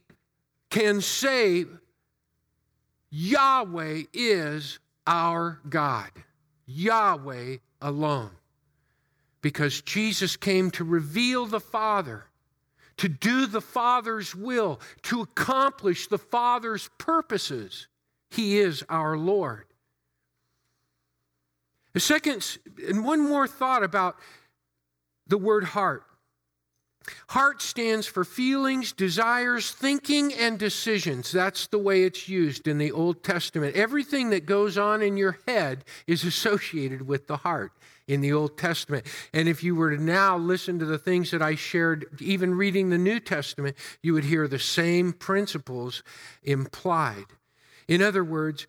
can 0.69 1.01
say 1.01 1.65
Yahweh 3.11 4.03
is 4.13 4.79
our 5.07 5.61
God, 5.69 6.11
Yahweh 6.67 7.57
alone. 7.81 8.31
Because 9.43 9.81
Jesus 9.81 10.37
came 10.37 10.71
to 10.73 10.85
reveal 10.85 11.47
the 11.47 11.61
Father, 11.61 12.27
to 12.99 13.09
do 13.09 13.47
the 13.47 13.63
Father's 13.63 14.35
will, 14.35 14.81
to 15.03 15.23
accomplish 15.23 16.07
the 16.07 16.19
Father's 16.19 16.91
purposes. 16.99 17.89
He 18.31 18.59
is 18.59 18.85
our 18.89 19.17
Lord. 19.17 19.65
A 21.95 22.01
second, 22.01 22.59
and 22.87 23.05
one 23.05 23.21
more 23.21 23.49
thought 23.49 23.83
about 23.83 24.17
the 25.27 25.39
word 25.39 25.65
heart. 25.65 26.05
Heart 27.29 27.63
stands 27.63 28.07
for 28.07 28.25
feelings, 28.25 28.93
desires, 28.93 29.71
thinking, 29.71 30.33
and 30.35 30.59
decisions. 30.59 31.33
That's 31.33 31.67
the 31.67 31.79
way 31.79 32.05
it's 32.05 32.29
used 32.29 32.69
in 32.69 32.79
the 32.79 32.93
Old 32.93 33.23
Testament. 33.23 33.75
Everything 33.75 34.31
that 34.31 34.47
goes 34.47 34.77
on 34.77 35.03
in 35.03 35.17
your 35.17 35.39
head 35.47 35.85
is 36.07 36.25
associated 36.25 37.07
with 37.07 37.27
the 37.27 37.39
heart 37.39 37.73
in 38.07 38.21
the 38.21 38.33
Old 38.33 38.59
Testament. 38.59 39.07
And 39.33 39.49
if 39.49 39.63
you 39.63 39.75
were 39.75 39.97
to 39.97 40.03
now 40.03 40.37
listen 40.37 40.79
to 40.79 40.85
the 40.85 40.99
things 40.99 41.31
that 41.31 41.43
I 41.43 41.55
shared, 41.55 42.07
even 42.21 42.55
reading 42.55 42.91
the 42.91 42.99
New 42.99 43.21
Testament, 43.21 43.77
you 44.03 44.13
would 44.15 44.25
hear 44.25 44.47
the 44.47 44.59
same 44.59 45.13
principles 45.13 46.03
implied. 46.43 47.27
In 47.89 48.03
other 48.03 48.25
words, 48.25 48.67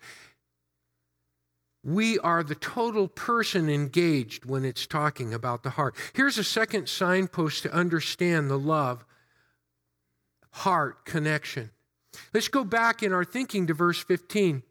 we 1.83 2.19
are 2.19 2.43
the 2.43 2.55
total 2.55 3.07
person 3.07 3.69
engaged 3.69 4.45
when 4.45 4.63
it's 4.65 4.85
talking 4.85 5.33
about 5.33 5.63
the 5.63 5.71
heart. 5.71 5.95
Here's 6.13 6.37
a 6.37 6.43
second 6.43 6.87
signpost 6.87 7.63
to 7.63 7.73
understand 7.73 8.49
the 8.49 8.59
love 8.59 9.03
heart 10.51 11.05
connection. 11.05 11.71
Let's 12.33 12.49
go 12.49 12.63
back 12.63 13.01
in 13.01 13.13
our 13.13 13.23
thinking 13.23 13.67
to 13.67 13.73
verse 13.73 14.03
15. 14.03 14.63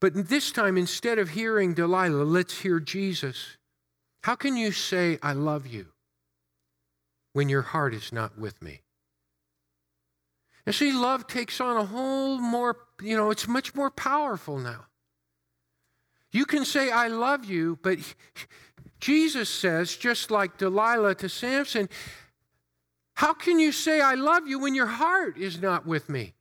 But 0.00 0.28
this 0.28 0.50
time, 0.50 0.76
instead 0.76 1.18
of 1.18 1.30
hearing 1.30 1.72
Delilah, 1.72 2.24
let's 2.24 2.60
hear 2.60 2.80
Jesus. 2.80 3.56
How 4.24 4.34
can 4.34 4.56
you 4.56 4.72
say, 4.72 5.18
I 5.22 5.32
love 5.32 5.66
you, 5.66 5.86
when 7.32 7.48
your 7.48 7.62
heart 7.62 7.94
is 7.94 8.12
not 8.12 8.36
with 8.36 8.60
me? 8.60 8.80
And 10.66 10.74
see, 10.74 10.92
love 10.92 11.26
takes 11.28 11.60
on 11.60 11.76
a 11.76 11.84
whole 11.84 12.38
more, 12.38 12.76
you 13.00 13.16
know, 13.16 13.30
it's 13.30 13.46
much 13.46 13.74
more 13.74 13.90
powerful 13.90 14.58
now. 14.58 14.87
You 16.32 16.44
can 16.44 16.64
say, 16.64 16.90
I 16.90 17.08
love 17.08 17.44
you, 17.44 17.78
but 17.82 17.98
Jesus 19.00 19.48
says, 19.48 19.96
just 19.96 20.30
like 20.30 20.58
Delilah 20.58 21.14
to 21.16 21.28
Samson, 21.28 21.88
how 23.14 23.32
can 23.32 23.58
you 23.58 23.72
say, 23.72 24.00
I 24.00 24.14
love 24.14 24.46
you 24.46 24.58
when 24.58 24.74
your 24.74 24.86
heart 24.86 25.38
is 25.38 25.60
not 25.60 25.86
with 25.86 26.08
me? 26.08 26.34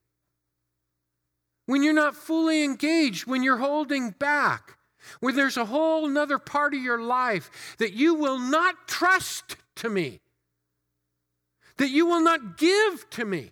When 1.65 1.83
you're 1.83 1.93
not 1.93 2.15
fully 2.15 2.63
engaged, 2.63 3.27
when 3.27 3.43
you're 3.43 3.57
holding 3.57 4.11
back, 4.11 4.77
when 5.19 5.35
there's 5.35 5.57
a 5.57 5.65
whole 5.65 6.17
other 6.17 6.37
part 6.37 6.73
of 6.73 6.81
your 6.81 7.01
life 7.01 7.75
that 7.79 7.93
you 7.93 8.13
will 8.13 8.39
not 8.39 8.87
trust 8.87 9.57
to 9.77 9.89
me, 9.89 10.19
that 11.77 11.89
you 11.89 12.05
will 12.05 12.21
not 12.21 12.57
give 12.57 13.09
to 13.11 13.25
me. 13.25 13.51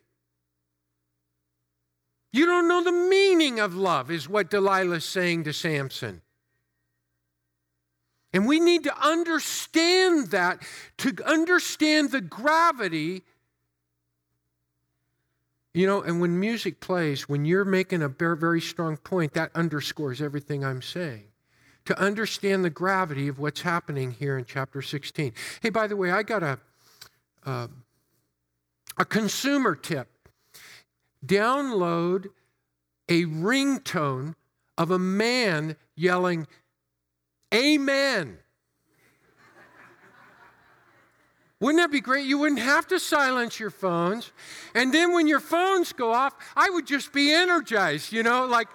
You 2.34 2.46
don't 2.46 2.68
know 2.68 2.84
the 2.84 2.92
meaning 2.92 3.60
of 3.60 3.76
love, 3.76 4.12
is 4.12 4.28
what 4.28 4.50
Delilah 4.50 4.98
is 4.98 5.06
saying 5.06 5.46
to 5.46 5.54
Samson. 5.54 6.22
And 8.36 8.46
we 8.46 8.60
need 8.60 8.84
to 8.84 8.94
understand 9.02 10.32
that 10.32 10.62
to 10.98 11.16
understand 11.26 12.12
the 12.12 12.20
gravity. 12.20 13.24
You 15.74 15.88
know, 15.88 16.02
and 16.02 16.20
when 16.20 16.38
music 16.38 16.82
plays, 16.82 17.30
when 17.30 17.46
you're 17.46 17.64
making 17.64 18.02
a 18.02 18.10
very 18.10 18.60
strong 18.60 18.98
point, 18.98 19.36
that 19.36 19.52
underscores 19.56 20.22
everything 20.22 20.66
I'm 20.66 20.82
saying. 20.82 21.24
To 21.86 21.98
understand 21.98 22.66
the 22.66 22.70
gravity 22.70 23.30
of 23.30 23.40
what's 23.40 23.62
happening 23.62 24.12
here 24.12 24.38
in 24.38 24.44
chapter 24.44 24.82
16. 24.82 25.32
Hey, 25.62 25.70
by 25.70 25.88
the 25.88 25.96
way, 25.96 26.12
I 26.12 26.22
got 26.22 26.44
a, 26.44 26.60
uh, 27.46 27.68
a 28.98 29.06
consumer 29.06 29.76
tip. 29.76 30.10
Download 31.26 32.26
a 33.08 33.24
ringtone 33.24 34.36
of 34.78 34.92
a 34.92 35.00
man 35.00 35.78
yelling, 35.96 36.48
Amen. 37.54 38.38
Wouldn't 41.60 41.82
that 41.82 41.92
be 41.92 42.02
great? 42.02 42.26
You 42.26 42.38
wouldn't 42.40 42.60
have 42.60 42.88
to 42.88 43.00
silence 43.00 43.60
your 43.60 43.70
phones. 43.70 44.32
And 44.74 44.94
then 44.94 45.14
when 45.14 45.26
your 45.26 45.40
phones 45.40 45.94
go 45.94 46.12
off, 46.12 46.34
I 46.56 46.70
would 46.70 46.86
just 46.86 47.14
be 47.14 47.34
energized, 47.34 48.12
you 48.12 48.24
know, 48.24 48.46
like, 48.46 48.68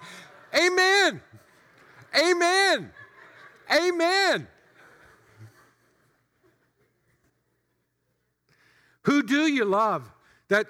Amen. 0.53 1.21
Amen. 2.15 2.91
Amen. 3.71 4.47
Who 9.03 9.23
do 9.23 9.47
you 9.47 9.65
love? 9.65 10.11
That 10.49 10.67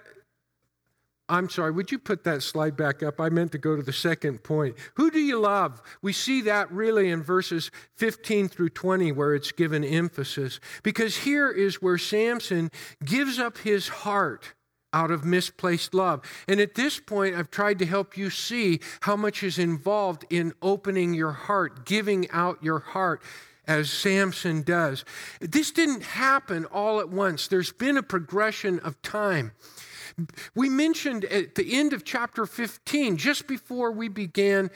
I'm 1.31 1.49
sorry, 1.49 1.71
would 1.71 1.93
you 1.93 1.97
put 1.97 2.25
that 2.25 2.43
slide 2.43 2.75
back 2.75 3.01
up? 3.01 3.21
I 3.21 3.29
meant 3.29 3.53
to 3.53 3.57
go 3.57 3.77
to 3.77 3.81
the 3.81 3.93
second 3.93 4.43
point. 4.43 4.75
Who 4.95 5.09
do 5.09 5.19
you 5.19 5.39
love? 5.39 5.81
We 6.01 6.11
see 6.11 6.41
that 6.41 6.69
really 6.69 7.09
in 7.09 7.23
verses 7.23 7.71
15 7.95 8.49
through 8.49 8.69
20 8.69 9.13
where 9.13 9.33
it's 9.33 9.53
given 9.53 9.85
emphasis. 9.85 10.59
Because 10.83 11.17
here 11.19 11.49
is 11.49 11.81
where 11.81 11.97
Samson 11.97 12.69
gives 13.05 13.39
up 13.39 13.59
his 13.59 13.87
heart 13.87 14.53
out 14.91 15.09
of 15.09 15.23
misplaced 15.23 15.93
love. 15.93 16.21
And 16.49 16.59
at 16.59 16.75
this 16.75 16.99
point, 16.99 17.35
I've 17.35 17.49
tried 17.49 17.79
to 17.79 17.85
help 17.85 18.17
you 18.17 18.29
see 18.29 18.81
how 18.99 19.15
much 19.15 19.41
is 19.41 19.57
involved 19.57 20.25
in 20.29 20.51
opening 20.61 21.13
your 21.13 21.31
heart, 21.31 21.85
giving 21.85 22.29
out 22.31 22.61
your 22.61 22.79
heart 22.79 23.21
as 23.65 23.89
Samson 23.89 24.63
does. 24.63 25.05
This 25.39 25.71
didn't 25.71 26.03
happen 26.03 26.65
all 26.65 26.99
at 26.99 27.07
once, 27.07 27.47
there's 27.47 27.71
been 27.71 27.95
a 27.95 28.03
progression 28.03 28.79
of 28.79 29.01
time. 29.01 29.53
We 30.55 30.69
mentioned 30.69 31.25
at 31.25 31.55
the 31.55 31.73
end 31.73 31.93
of 31.93 32.03
chapter 32.03 32.45
15, 32.45 33.17
just 33.17 33.47
before 33.47 33.91
we 33.91 34.07
began 34.07 34.69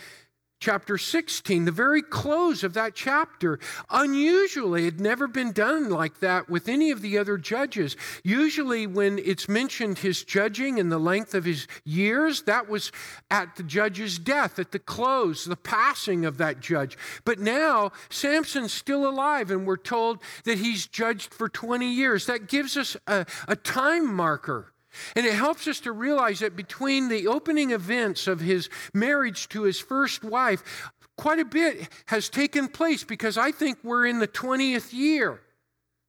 chapter 0.65 0.97
16, 0.97 1.65
the 1.65 1.71
very 1.71 2.01
close 2.01 2.63
of 2.63 2.73
that 2.73 2.95
chapter. 2.95 3.59
Unusually, 3.91 4.87
it 4.87 4.93
had 4.93 4.99
never 4.99 5.27
been 5.27 5.51
done 5.51 5.89
like 5.89 6.19
that 6.21 6.49
with 6.49 6.67
any 6.67 6.89
of 6.91 7.01
the 7.01 7.17
other 7.17 7.37
judges. 7.37 7.95
Usually, 8.23 8.87
when 8.87 9.19
it's 9.19 9.47
mentioned 9.47 9.99
his 9.99 10.23
judging 10.23 10.79
and 10.79 10.91
the 10.91 10.97
length 10.97 11.35
of 11.35 11.45
his 11.45 11.67
years, 11.83 12.43
that 12.43 12.67
was 12.67 12.91
at 13.29 13.55
the 13.57 13.63
judge's 13.63 14.17
death, 14.17 14.57
at 14.57 14.71
the 14.71 14.79
close, 14.79 15.45
the 15.45 15.55
passing 15.55 16.25
of 16.25 16.37
that 16.37 16.61
judge. 16.61 16.97
But 17.25 17.39
now, 17.39 17.91
Samson's 18.09 18.73
still 18.73 19.07
alive, 19.07 19.51
and 19.51 19.67
we're 19.67 19.77
told 19.77 20.19
that 20.45 20.57
he's 20.57 20.87
judged 20.87 21.33
for 21.33 21.49
20 21.49 21.87
years. 21.87 22.25
That 22.25 22.47
gives 22.47 22.75
us 22.75 22.97
a, 23.05 23.25
a 23.47 23.55
time 23.55 24.11
marker 24.11 24.73
and 25.15 25.25
it 25.25 25.33
helps 25.33 25.67
us 25.67 25.79
to 25.81 25.91
realize 25.91 26.39
that 26.39 26.55
between 26.55 27.09
the 27.09 27.27
opening 27.27 27.71
events 27.71 28.27
of 28.27 28.39
his 28.39 28.69
marriage 28.93 29.49
to 29.49 29.63
his 29.63 29.79
first 29.79 30.23
wife, 30.23 30.91
quite 31.17 31.39
a 31.39 31.45
bit 31.45 31.87
has 32.07 32.29
taken 32.29 32.67
place 32.67 33.03
because 33.03 33.37
I 33.37 33.51
think 33.51 33.79
we're 33.83 34.05
in 34.05 34.19
the 34.19 34.27
20th 34.27 34.93
year, 34.93 35.41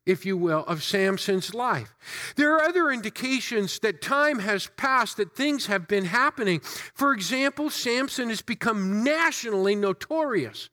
if 0.05 0.25
you 0.25 0.37
will, 0.37 0.65
of 0.67 0.83
Samson's 0.83 1.55
life. 1.55 1.95
There 2.37 2.55
are 2.55 2.63
other 2.63 2.91
indications 2.91 3.79
that 3.81 4.01
time 4.01 4.41
has 4.41 4.69
passed, 4.77 5.17
that 5.17 5.35
things 5.35 5.67
have 5.67 5.89
been 5.89 6.07
happening. 6.07 6.61
For 6.61 7.13
example, 7.13 7.71
Samson 7.71 8.29
has 8.29 8.43
become 8.43 9.03
nationally 9.03 9.75
notorious. 9.75 10.71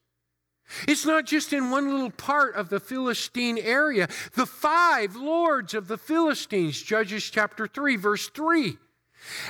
It's 0.88 1.06
not 1.06 1.26
just 1.26 1.54
in 1.54 1.70
one 1.70 1.92
little 1.92 2.12
part 2.12 2.56
of 2.56 2.70
the 2.70 2.80
Philistine 2.80 3.58
area. 3.58 4.08
The 4.36 4.46
five 4.46 5.16
lords 5.16 5.74
of 5.74 5.88
the 5.88 5.98
Philistines, 5.98 6.82
Judges 6.82 7.30
chapter 7.30 7.68
3, 7.68 7.96
verse 7.96 8.30
3. 8.30 8.78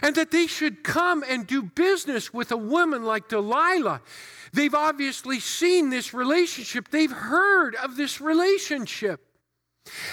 And 0.01 0.15
that 0.15 0.31
they 0.31 0.47
should 0.47 0.83
come 0.83 1.23
and 1.27 1.47
do 1.47 1.63
business 1.63 2.33
with 2.33 2.51
a 2.51 2.57
woman 2.57 3.03
like 3.03 3.29
Delilah. 3.29 4.01
They've 4.51 4.73
obviously 4.73 5.39
seen 5.39 5.89
this 5.89 6.13
relationship, 6.13 6.89
they've 6.89 7.11
heard 7.11 7.75
of 7.75 7.97
this 7.97 8.21
relationship. 8.21 9.21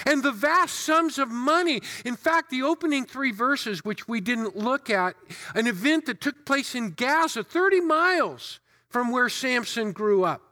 And 0.05 0.23
the 0.23 0.33
vast 0.33 0.75
sums 0.75 1.18
of 1.18 1.31
money. 1.31 1.81
In 2.05 2.16
fact, 2.16 2.51
the 2.51 2.62
opening 2.62 3.05
three 3.05 3.31
verses, 3.31 3.85
which 3.85 4.09
we 4.09 4.20
didn't 4.20 4.57
look 4.57 4.90
at, 4.90 5.14
an 5.55 5.68
event 5.68 6.07
that 6.07 6.20
took 6.20 6.44
place 6.44 6.75
in 6.75 6.90
Gaza, 6.90 7.44
30 7.44 7.81
miles 7.83 8.59
from 8.88 9.12
where 9.12 9.29
Samson 9.29 9.92
grew 9.92 10.25
up. 10.25 10.42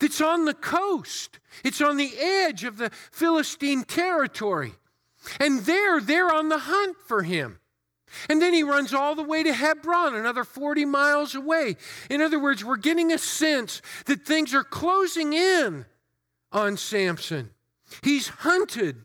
It's 0.00 0.20
on 0.20 0.44
the 0.44 0.54
coast, 0.54 1.38
it's 1.64 1.80
on 1.80 1.96
the 1.96 2.12
edge 2.18 2.64
of 2.64 2.76
the 2.76 2.90
Philistine 2.90 3.84
territory. 3.84 4.74
And 5.40 5.60
there, 5.60 6.00
they're 6.00 6.32
on 6.32 6.48
the 6.48 6.58
hunt 6.58 6.96
for 7.06 7.22
him. 7.22 7.58
And 8.28 8.40
then 8.40 8.54
he 8.54 8.62
runs 8.62 8.94
all 8.94 9.14
the 9.14 9.22
way 9.22 9.42
to 9.42 9.52
Hebron, 9.52 10.14
another 10.14 10.44
40 10.44 10.84
miles 10.84 11.34
away. 11.34 11.76
In 12.08 12.22
other 12.22 12.38
words, 12.38 12.64
we're 12.64 12.76
getting 12.76 13.12
a 13.12 13.18
sense 13.18 13.82
that 14.06 14.24
things 14.24 14.54
are 14.54 14.64
closing 14.64 15.32
in 15.32 15.84
on 16.52 16.76
Samson. 16.76 17.50
He's 18.02 18.28
hunted, 18.28 19.04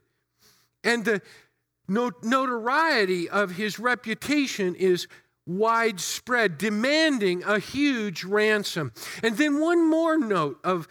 and 0.84 1.04
the 1.04 1.22
notoriety 1.88 3.30
of 3.30 3.52
his 3.52 3.80
reputation 3.80 4.76
is 4.76 5.08
widespread, 5.46 6.58
demanding 6.58 7.44
a 7.44 7.60
huge 7.60 8.24
ransom. 8.24 8.92
And 9.24 9.38
then 9.38 9.60
one 9.60 9.90
more 9.90 10.18
note 10.18 10.60
of 10.64 10.88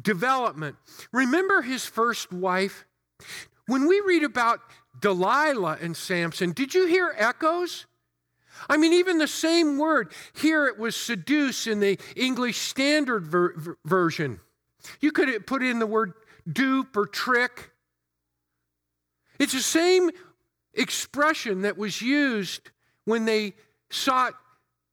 development. 0.00 0.76
Remember 1.12 1.62
his 1.62 1.86
first 1.86 2.32
wife? 2.32 2.84
When 3.66 3.88
we 3.88 4.00
read 4.00 4.22
about 4.22 4.60
Delilah 5.00 5.78
and 5.80 5.96
Samson, 5.96 6.52
did 6.52 6.74
you 6.74 6.86
hear 6.86 7.14
echoes? 7.16 7.86
I 8.68 8.76
mean, 8.76 8.92
even 8.92 9.18
the 9.18 9.28
same 9.28 9.78
word, 9.78 10.12
here 10.34 10.66
it 10.66 10.78
was 10.78 10.94
seduce 10.94 11.66
in 11.66 11.80
the 11.80 11.98
English 12.16 12.58
Standard 12.58 13.26
ver- 13.26 13.76
Version. 13.84 14.40
You 15.00 15.12
could 15.12 15.46
put 15.46 15.62
in 15.62 15.78
the 15.78 15.86
word 15.86 16.12
dupe 16.50 16.96
or 16.96 17.06
trick. 17.06 17.70
It's 19.38 19.52
the 19.52 19.60
same 19.60 20.10
expression 20.74 21.62
that 21.62 21.76
was 21.76 22.00
used 22.00 22.70
when 23.04 23.24
they 23.24 23.54
sought 23.94 24.34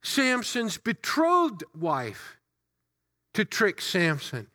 Samson's 0.04 0.78
betrothed 0.78 1.64
wife 1.78 2.38
to 3.34 3.44
trick 3.44 3.82
Samson. 3.82 4.48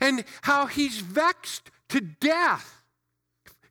And 0.00 0.24
how 0.42 0.66
he's 0.66 0.98
vexed 1.00 1.70
to 1.88 2.00
death. 2.00 2.82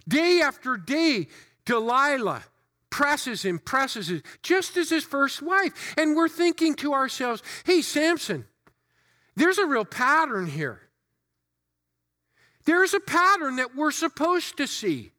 Day 0.08 0.42
after 0.42 0.78
day, 0.78 1.28
Delilah 1.66 2.44
presses 2.90 3.44
him, 3.44 3.60
presses 3.60 4.10
him, 4.10 4.22
just 4.44 4.78
as 4.78 4.90
his 4.90 5.04
first 5.04 5.42
wife. 5.42 5.96
And 5.98 6.16
we're 6.16 6.30
thinking 6.30 6.76
to 6.76 6.94
ourselves, 6.94 7.42
hey, 7.66 7.82
Samson, 7.82 8.46
there's 9.36 9.58
a 9.58 9.66
real 9.66 9.86
pattern 9.86 10.48
here. 10.48 10.82
There's 12.66 12.94
a 12.94 13.00
pattern 13.00 13.56
that 13.56 13.76
we're 13.76 13.92
supposed 13.92 14.58
to 14.58 14.68
see. 14.68 15.12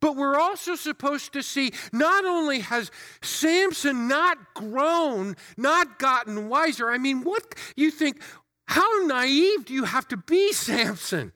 But 0.00 0.16
we're 0.16 0.38
also 0.38 0.74
supposed 0.74 1.32
to 1.34 1.42
see 1.42 1.72
not 1.92 2.24
only 2.24 2.60
has 2.60 2.90
Samson 3.22 4.08
not 4.08 4.54
grown, 4.54 5.36
not 5.56 5.98
gotten 5.98 6.48
wiser. 6.48 6.90
I 6.90 6.98
mean, 6.98 7.22
what 7.22 7.54
you 7.76 7.90
think, 7.90 8.20
how 8.66 9.06
naive 9.06 9.66
do 9.66 9.74
you 9.74 9.84
have 9.84 10.08
to 10.08 10.16
be, 10.16 10.52
Samson? 10.52 11.32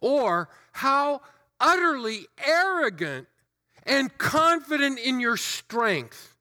Or 0.00 0.50
how 0.72 1.22
utterly 1.58 2.26
arrogant 2.44 3.28
and 3.84 4.16
confident 4.18 4.98
in 4.98 5.18
your 5.18 5.36
strength. 5.36 6.34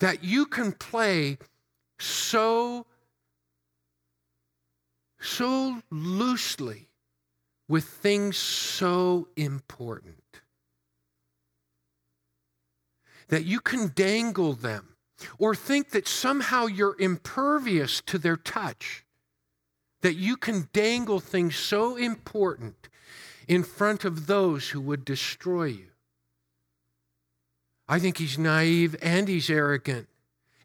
That 0.00 0.24
you 0.24 0.46
can 0.46 0.72
play 0.72 1.38
so 1.98 2.86
so 5.22 5.80
loosely 5.90 6.88
with 7.68 7.84
things 7.84 8.36
so 8.36 9.28
important 9.36 10.16
that 13.28 13.44
you 13.44 13.60
can 13.60 13.90
dangle 13.94 14.52
them 14.52 14.88
or 15.38 15.54
think 15.54 15.90
that 15.90 16.06
somehow 16.06 16.66
you're 16.66 16.96
impervious 16.98 18.02
to 18.02 18.18
their 18.18 18.36
touch, 18.36 19.04
that 20.02 20.16
you 20.16 20.36
can 20.36 20.68
dangle 20.72 21.20
things 21.20 21.56
so 21.56 21.96
important 21.96 22.88
in 23.48 23.62
front 23.62 24.04
of 24.04 24.26
those 24.26 24.70
who 24.70 24.80
would 24.80 25.04
destroy 25.04 25.64
you. 25.64 25.86
I 27.88 27.98
think 27.98 28.18
he's 28.18 28.38
naive 28.38 28.96
and 29.00 29.28
he's 29.28 29.48
arrogant, 29.48 30.08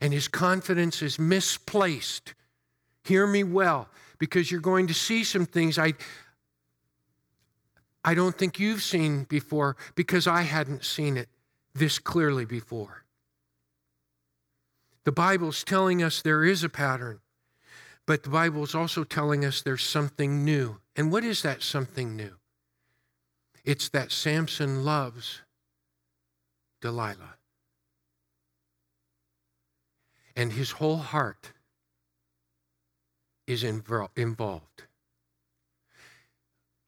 and 0.01 0.11
his 0.11 0.27
confidence 0.27 1.01
is 1.01 1.19
misplaced. 1.19 2.33
Hear 3.03 3.27
me 3.27 3.43
well 3.43 3.89
because 4.19 4.51
you're 4.51 4.61
going 4.61 4.87
to 4.87 4.93
see 4.93 5.23
some 5.23 5.45
things 5.45 5.77
I, 5.77 5.93
I 8.03 8.13
don't 8.13 8.37
think 8.37 8.59
you've 8.59 8.81
seen 8.81 9.23
before 9.25 9.75
because 9.95 10.27
I 10.27 10.41
hadn't 10.41 10.83
seen 10.83 11.17
it 11.17 11.29
this 11.73 11.99
clearly 11.99 12.45
before. 12.45 13.03
The 15.03 15.11
Bible's 15.11 15.63
telling 15.63 16.03
us 16.03 16.21
there 16.21 16.43
is 16.43 16.63
a 16.63 16.69
pattern, 16.69 17.21
but 18.05 18.23
the 18.23 18.29
Bible's 18.29 18.75
also 18.75 19.03
telling 19.03 19.45
us 19.45 19.61
there's 19.61 19.83
something 19.83 20.43
new. 20.43 20.77
And 20.95 21.11
what 21.11 21.23
is 21.23 21.43
that 21.43 21.61
something 21.61 22.15
new? 22.15 22.35
It's 23.63 23.89
that 23.89 24.11
Samson 24.11 24.83
loves 24.83 25.41
Delilah. 26.81 27.35
And 30.35 30.53
his 30.53 30.71
whole 30.71 30.97
heart 30.97 31.51
is 33.47 33.63
involved. 33.63 34.83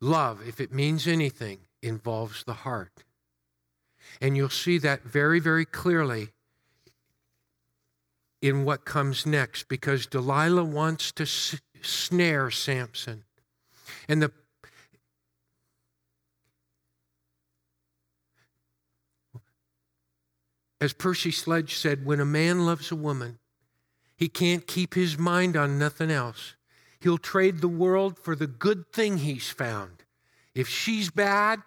Love, 0.02 0.48
if 0.48 0.60
it 0.62 0.74
means 0.74 1.08
anything, 1.08 1.60
involves 1.82 2.44
the 2.44 2.54
heart. 2.54 3.04
And 4.22 4.36
you'll 4.36 4.50
see 4.50 4.78
that 4.80 5.04
very, 5.04 5.40
very 5.40 5.66
clearly 5.66 6.30
in 8.42 8.64
what 8.64 8.86
comes 8.86 9.26
next 9.26 9.68
because 9.68 10.06
Delilah 10.06 10.64
wants 10.64 11.12
to 11.14 11.24
s- 11.24 11.60
snare 11.82 12.50
Samson. 12.52 13.24
And 14.08 14.22
the 14.22 14.32
As 20.82 20.94
Percy 20.94 21.32
Sledge 21.32 21.76
said, 21.76 22.06
when 22.06 22.22
a 22.22 22.26
man 22.26 22.66
loves 22.66 22.92
a 22.92 22.96
woman, 22.96 23.39
he 24.20 24.28
can't 24.28 24.68
keep 24.68 24.96
his 24.96 25.18
mind 25.18 25.56
on 25.56 25.80
nothing 25.80 26.12
else. 26.12 26.56
He'll 27.00 27.18
trade 27.18 27.62
the 27.62 27.70
world 27.70 28.20
for 28.20 28.36
the 28.36 28.48
good 28.48 28.92
thing 28.92 29.20
he's 29.20 29.50
found. 29.50 30.04
If 30.54 30.68
she's 30.68 31.10
bad, 31.10 31.62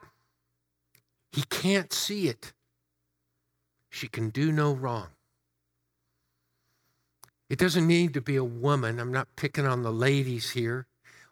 he 1.32 1.44
can't 1.48 1.94
see 1.94 2.28
it. 2.28 2.52
She 3.88 4.06
can 4.06 4.28
do 4.28 4.52
no 4.52 4.74
wrong. 4.74 5.08
It 7.48 7.58
doesn't 7.58 7.86
need 7.86 8.12
to 8.12 8.20
be 8.20 8.36
a 8.36 8.44
woman. 8.44 9.00
I'm 9.00 9.12
not 9.12 9.34
picking 9.34 9.66
on 9.66 9.82
the 9.82 9.92
ladies 9.92 10.50
here. 10.50 10.86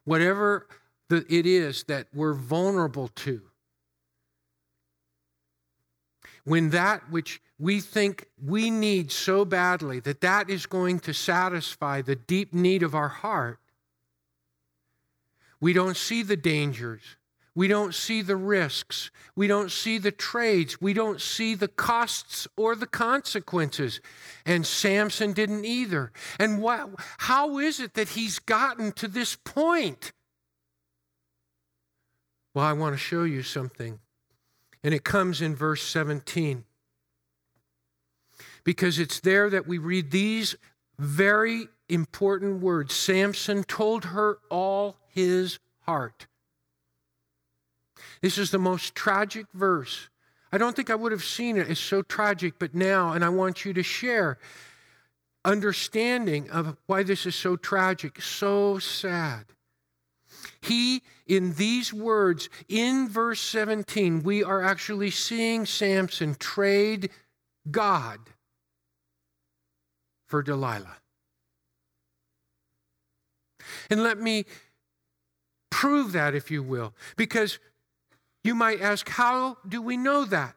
Whatever 0.04 0.68
the, 1.10 1.26
it 1.28 1.44
is 1.44 1.84
that 1.84 2.06
we're 2.14 2.32
vulnerable 2.32 3.08
to, 3.08 3.42
when 6.44 6.70
that 6.70 7.10
which 7.10 7.40
we 7.58 7.80
think 7.80 8.26
we 8.42 8.70
need 8.70 9.12
so 9.12 9.44
badly 9.44 10.00
that 10.00 10.20
that 10.22 10.48
is 10.48 10.66
going 10.66 11.00
to 11.00 11.12
satisfy 11.12 12.02
the 12.02 12.16
deep 12.16 12.54
need 12.54 12.82
of 12.82 12.94
our 12.94 13.08
heart, 13.08 13.58
we 15.60 15.72
don't 15.72 15.96
see 15.96 16.22
the 16.22 16.36
dangers. 16.36 17.02
We 17.54 17.68
don't 17.68 17.94
see 17.94 18.22
the 18.22 18.36
risks. 18.36 19.10
We 19.34 19.46
don't 19.46 19.70
see 19.70 19.98
the 19.98 20.12
trades. 20.12 20.80
We 20.80 20.94
don't 20.94 21.20
see 21.20 21.54
the 21.54 21.68
costs 21.68 22.46
or 22.56 22.74
the 22.76 22.86
consequences. 22.86 24.00
And 24.46 24.64
Samson 24.64 25.32
didn't 25.32 25.64
either. 25.64 26.12
And 26.38 26.62
what, 26.62 26.88
how 27.18 27.58
is 27.58 27.80
it 27.80 27.94
that 27.94 28.10
he's 28.10 28.38
gotten 28.38 28.92
to 28.92 29.08
this 29.08 29.36
point? 29.36 30.12
Well, 32.54 32.64
I 32.64 32.72
want 32.72 32.94
to 32.94 32.98
show 32.98 33.24
you 33.24 33.42
something. 33.42 33.98
And 34.82 34.94
it 34.94 35.04
comes 35.04 35.40
in 35.40 35.54
verse 35.54 35.82
17. 35.82 36.64
Because 38.64 38.98
it's 38.98 39.20
there 39.20 39.50
that 39.50 39.66
we 39.66 39.78
read 39.78 40.10
these 40.10 40.56
very 40.98 41.68
important 41.88 42.62
words. 42.62 42.94
Samson 42.94 43.64
told 43.64 44.06
her 44.06 44.38
all 44.50 44.96
his 45.08 45.58
heart. 45.82 46.26
This 48.22 48.38
is 48.38 48.50
the 48.50 48.58
most 48.58 48.94
tragic 48.94 49.46
verse. 49.54 50.08
I 50.52 50.58
don't 50.58 50.74
think 50.74 50.90
I 50.90 50.94
would 50.94 51.12
have 51.12 51.24
seen 51.24 51.56
it. 51.56 51.70
It's 51.70 51.80
so 51.80 52.02
tragic, 52.02 52.54
but 52.58 52.74
now, 52.74 53.12
and 53.12 53.24
I 53.24 53.28
want 53.28 53.64
you 53.64 53.72
to 53.72 53.82
share 53.82 54.38
understanding 55.44 56.50
of 56.50 56.76
why 56.86 57.02
this 57.02 57.24
is 57.24 57.34
so 57.34 57.56
tragic, 57.56 58.20
so 58.20 58.78
sad. 58.78 59.46
He, 60.62 61.02
in 61.26 61.54
these 61.54 61.92
words, 61.92 62.48
in 62.68 63.08
verse 63.08 63.40
17, 63.40 64.22
we 64.22 64.44
are 64.44 64.62
actually 64.62 65.10
seeing 65.10 65.64
Samson 65.64 66.34
trade 66.34 67.10
God 67.70 68.18
for 70.26 70.42
Delilah. 70.42 70.96
And 73.88 74.02
let 74.02 74.18
me 74.18 74.44
prove 75.70 76.12
that, 76.12 76.34
if 76.34 76.50
you 76.50 76.62
will, 76.62 76.94
because 77.16 77.58
you 78.44 78.54
might 78.54 78.80
ask, 78.80 79.08
how 79.08 79.58
do 79.66 79.80
we 79.80 79.96
know 79.96 80.24
that? 80.24 80.56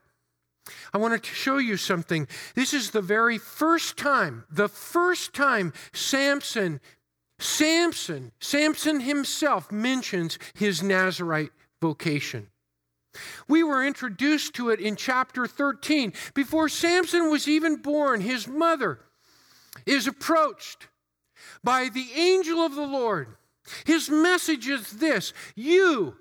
I 0.94 0.98
wanted 0.98 1.24
to 1.24 1.34
show 1.34 1.58
you 1.58 1.78
something. 1.78 2.28
This 2.56 2.74
is 2.74 2.92
the 2.92 3.02
very 3.02 3.38
first 3.38 3.98
time, 3.98 4.46
the 4.50 4.70
first 4.70 5.34
time 5.34 5.74
Samson 5.92 6.80
Samson, 7.44 8.32
Samson 8.40 9.02
himself 9.02 9.70
mentions 9.70 10.40
his 10.54 10.82
Nazarite 10.82 11.52
vocation. 11.82 12.48
We 13.50 13.64
were 13.64 13.86
introduced 13.86 14.54
to 14.56 14.70
it 14.70 14.80
in 14.80 14.96
chapter 14.96 15.46
13. 15.46 16.14
Before 16.34 16.70
Samson 16.70 17.30
was 17.30 17.50
even 17.50 17.76
born, 17.76 18.22
his 18.22 18.48
mother 18.48 19.00
is 19.86 20.08
approached 20.08 20.88
by 21.62 21.90
the 21.90 22.08
angel 22.16 22.60
of 22.60 22.76
the 22.76 22.88
Lord. 22.88 23.36
His 23.86 24.10
message 24.10 24.70
is 24.70 24.92
this 24.92 25.34
You, 25.54 26.16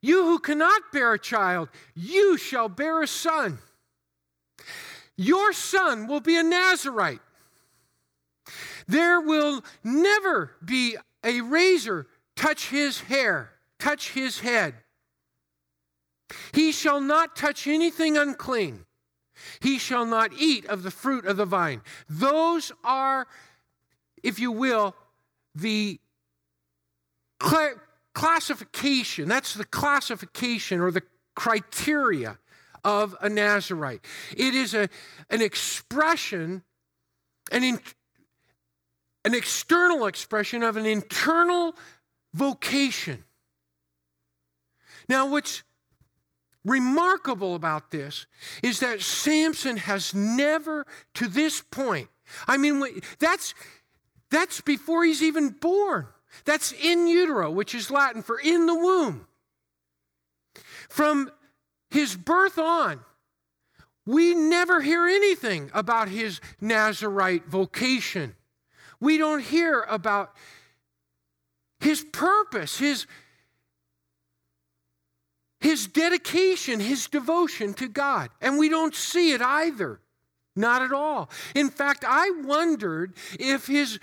you 0.00 0.24
who 0.24 0.40
cannot 0.40 0.82
bear 0.92 1.12
a 1.12 1.18
child, 1.18 1.68
you 1.94 2.36
shall 2.36 2.68
bear 2.68 3.02
a 3.02 3.06
son. 3.06 3.58
Your 5.16 5.52
son 5.52 6.08
will 6.08 6.20
be 6.20 6.36
a 6.36 6.42
Nazarite. 6.42 7.20
There 8.86 9.20
will 9.20 9.64
never 9.84 10.52
be 10.64 10.96
a 11.24 11.40
razor 11.40 12.06
touch 12.36 12.68
his 12.68 13.00
hair, 13.00 13.52
touch 13.78 14.10
his 14.10 14.40
head. 14.40 14.74
He 16.52 16.72
shall 16.72 17.00
not 17.00 17.36
touch 17.36 17.66
anything 17.66 18.16
unclean. 18.16 18.86
He 19.60 19.78
shall 19.78 20.06
not 20.06 20.32
eat 20.38 20.66
of 20.66 20.82
the 20.82 20.90
fruit 20.90 21.26
of 21.26 21.36
the 21.36 21.44
vine. 21.44 21.82
Those 22.08 22.72
are, 22.84 23.26
if 24.22 24.38
you 24.38 24.52
will, 24.52 24.94
the 25.54 26.00
cl- 27.42 27.80
classification. 28.14 29.28
That's 29.28 29.54
the 29.54 29.64
classification 29.64 30.80
or 30.80 30.90
the 30.90 31.02
criteria 31.34 32.38
of 32.84 33.16
a 33.20 33.28
Nazarite. 33.28 34.04
It 34.36 34.54
is 34.54 34.74
a, 34.74 34.88
an 35.30 35.42
expression, 35.42 36.62
an, 37.50 37.64
in, 37.64 37.80
an 39.24 39.34
external 39.34 40.06
expression 40.06 40.62
of 40.62 40.76
an 40.76 40.86
internal 40.86 41.74
vocation. 42.34 43.24
Now, 45.08 45.28
what's 45.28 45.62
remarkable 46.64 47.54
about 47.54 47.90
this 47.90 48.26
is 48.62 48.80
that 48.80 49.00
Samson 49.00 49.76
has 49.76 50.14
never, 50.14 50.86
to 51.14 51.28
this 51.28 51.62
point, 51.62 52.08
I 52.46 52.56
mean, 52.56 52.82
that's, 53.18 53.54
that's 54.30 54.60
before 54.60 55.04
he's 55.04 55.22
even 55.22 55.50
born. 55.50 56.06
That's 56.44 56.72
in 56.72 57.06
utero, 57.06 57.50
which 57.50 57.74
is 57.74 57.90
Latin 57.90 58.22
for 58.22 58.38
in 58.38 58.66
the 58.66 58.74
womb. 58.74 59.26
From 60.88 61.30
his 61.90 62.16
birth 62.16 62.58
on, 62.58 63.00
we 64.06 64.34
never 64.34 64.80
hear 64.80 65.06
anything 65.06 65.70
about 65.74 66.08
his 66.08 66.40
Nazarite 66.60 67.46
vocation. 67.46 68.34
We 69.02 69.18
don't 69.18 69.42
hear 69.42 69.82
about 69.82 70.32
his 71.80 72.06
purpose, 72.12 72.78
his, 72.78 73.08
his 75.60 75.88
dedication, 75.88 76.78
his 76.78 77.08
devotion 77.08 77.74
to 77.74 77.88
God. 77.88 78.30
And 78.40 78.58
we 78.58 78.68
don't 78.68 78.94
see 78.94 79.32
it 79.32 79.42
either. 79.42 79.98
Not 80.54 80.82
at 80.82 80.92
all. 80.92 81.30
In 81.56 81.68
fact, 81.68 82.04
I 82.06 82.30
wondered 82.44 83.14
if 83.40 83.66
his 83.66 83.98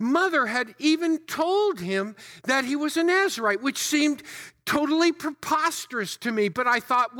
mother 0.00 0.46
had 0.46 0.74
even 0.78 1.18
told 1.26 1.80
him 1.80 2.16
that 2.44 2.64
he 2.64 2.74
was 2.74 2.96
a 2.96 3.04
Nazarite, 3.04 3.62
which 3.62 3.76
seemed 3.76 4.22
totally 4.64 5.12
preposterous 5.12 6.16
to 6.16 6.32
me. 6.32 6.48
But 6.48 6.66
I 6.66 6.80
thought 6.80 7.10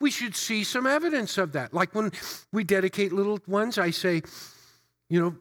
we 0.00 0.10
should 0.10 0.34
see 0.34 0.64
some 0.64 0.86
evidence 0.86 1.36
of 1.36 1.52
that. 1.52 1.74
Like 1.74 1.94
when 1.94 2.10
we 2.52 2.64
dedicate 2.64 3.12
little 3.12 3.38
ones, 3.46 3.76
I 3.76 3.90
say, 3.90 4.22
you 5.10 5.20
know, 5.20 5.36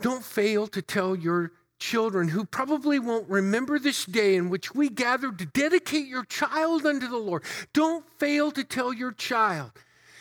don't 0.00 0.24
fail 0.24 0.66
to 0.68 0.82
tell 0.82 1.14
your 1.14 1.52
children 1.78 2.28
who 2.28 2.44
probably 2.44 2.98
won't 2.98 3.28
remember 3.28 3.78
this 3.78 4.04
day 4.04 4.36
in 4.36 4.50
which 4.50 4.74
we 4.74 4.88
gathered 4.88 5.38
to 5.38 5.46
dedicate 5.46 6.06
your 6.06 6.24
child 6.24 6.84
unto 6.84 7.08
the 7.08 7.16
Lord. 7.16 7.42
Don't 7.72 8.04
fail 8.18 8.50
to 8.52 8.62
tell 8.62 8.92
your 8.92 9.12
child 9.12 9.72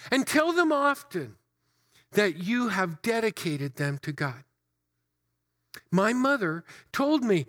and 0.10 0.26
tell 0.26 0.54
them 0.54 0.72
often 0.72 1.36
that 2.14 2.38
you 2.38 2.70
have 2.70 3.02
dedicated 3.02 3.76
them 3.76 4.00
to 4.02 4.12
God. 4.12 4.44
My 5.92 6.14
mother 6.14 6.64
told 6.92 7.24
me 7.24 7.46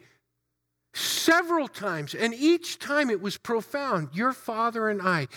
several 0.92 1.68
times, 1.68 2.14
and 2.14 2.34
each 2.34 2.78
time 2.78 3.10
it 3.10 3.20
was 3.20 3.36
profound. 3.36 4.08
Your 4.12 4.32
father 4.32 4.88
and 4.88 5.00
I, 5.00 5.28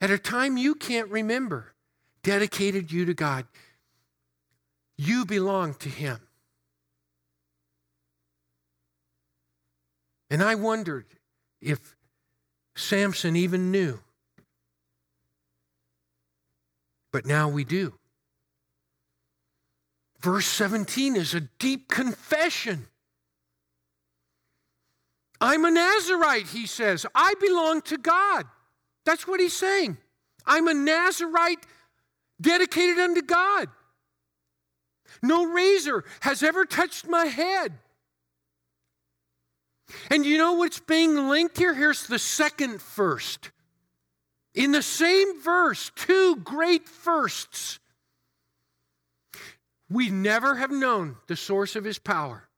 at 0.00 0.10
a 0.10 0.18
time 0.18 0.56
you 0.56 0.74
can't 0.74 1.08
remember, 1.10 1.74
dedicated 2.22 2.90
you 2.90 3.04
to 3.04 3.14
God. 3.14 3.46
You 4.96 5.24
belong 5.24 5.74
to 5.74 5.88
Him. 5.88 6.20
And 10.32 10.42
I 10.42 10.54
wondered 10.54 11.04
if 11.60 11.94
Samson 12.74 13.36
even 13.36 13.70
knew. 13.70 14.00
But 17.12 17.26
now 17.26 17.50
we 17.50 17.64
do. 17.64 17.92
Verse 20.22 20.46
17 20.46 21.16
is 21.16 21.34
a 21.34 21.42
deep 21.58 21.86
confession. 21.86 22.86
I'm 25.38 25.66
a 25.66 25.70
Nazarite, 25.70 26.46
he 26.46 26.66
says. 26.66 27.04
I 27.14 27.34
belong 27.38 27.82
to 27.82 27.98
God. 27.98 28.46
That's 29.04 29.28
what 29.28 29.38
he's 29.38 29.54
saying. 29.54 29.98
I'm 30.46 30.66
a 30.66 30.72
Nazarite 30.72 31.66
dedicated 32.40 32.98
unto 32.98 33.20
God. 33.20 33.68
No 35.22 35.44
razor 35.44 36.04
has 36.20 36.42
ever 36.42 36.64
touched 36.64 37.06
my 37.06 37.26
head. 37.26 37.74
And 40.10 40.24
you 40.24 40.38
know 40.38 40.54
what's 40.54 40.80
being 40.80 41.28
linked 41.28 41.58
here? 41.58 41.74
Here's 41.74 42.06
the 42.06 42.18
second 42.18 42.80
first. 42.80 43.50
In 44.54 44.72
the 44.72 44.82
same 44.82 45.40
verse, 45.40 45.90
two 45.94 46.36
great 46.36 46.88
firsts 46.88 47.78
we 49.92 50.08
never 50.08 50.54
have 50.54 50.70
known 50.70 51.16
the 51.26 51.36
source 51.36 51.76
of 51.76 51.84
his 51.84 51.98
power. 51.98 52.48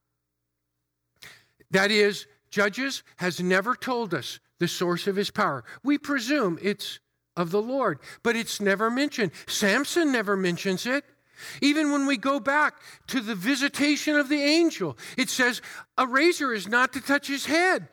That 1.70 1.90
is, 1.90 2.26
Judges 2.50 3.02
has 3.16 3.40
never 3.40 3.74
told 3.74 4.14
us 4.14 4.38
the 4.60 4.68
source 4.68 5.08
of 5.08 5.16
his 5.16 5.30
power. 5.30 5.64
We 5.82 5.98
presume 5.98 6.58
it's 6.62 7.00
of 7.36 7.50
the 7.50 7.60
Lord, 7.60 7.98
but 8.22 8.36
it's 8.36 8.60
never 8.60 8.90
mentioned. 8.90 9.32
Samson 9.48 10.12
never 10.12 10.36
mentions 10.36 10.86
it. 10.86 11.04
Even 11.60 11.90
when 11.92 12.06
we 12.06 12.16
go 12.16 12.40
back 12.40 12.74
to 13.08 13.20
the 13.20 13.34
visitation 13.34 14.16
of 14.16 14.28
the 14.28 14.40
angel, 14.40 14.96
it 15.16 15.28
says 15.28 15.60
a 15.98 16.06
razor 16.06 16.52
is 16.52 16.68
not 16.68 16.92
to 16.92 17.00
touch 17.00 17.26
his 17.26 17.46
head. 17.46 17.88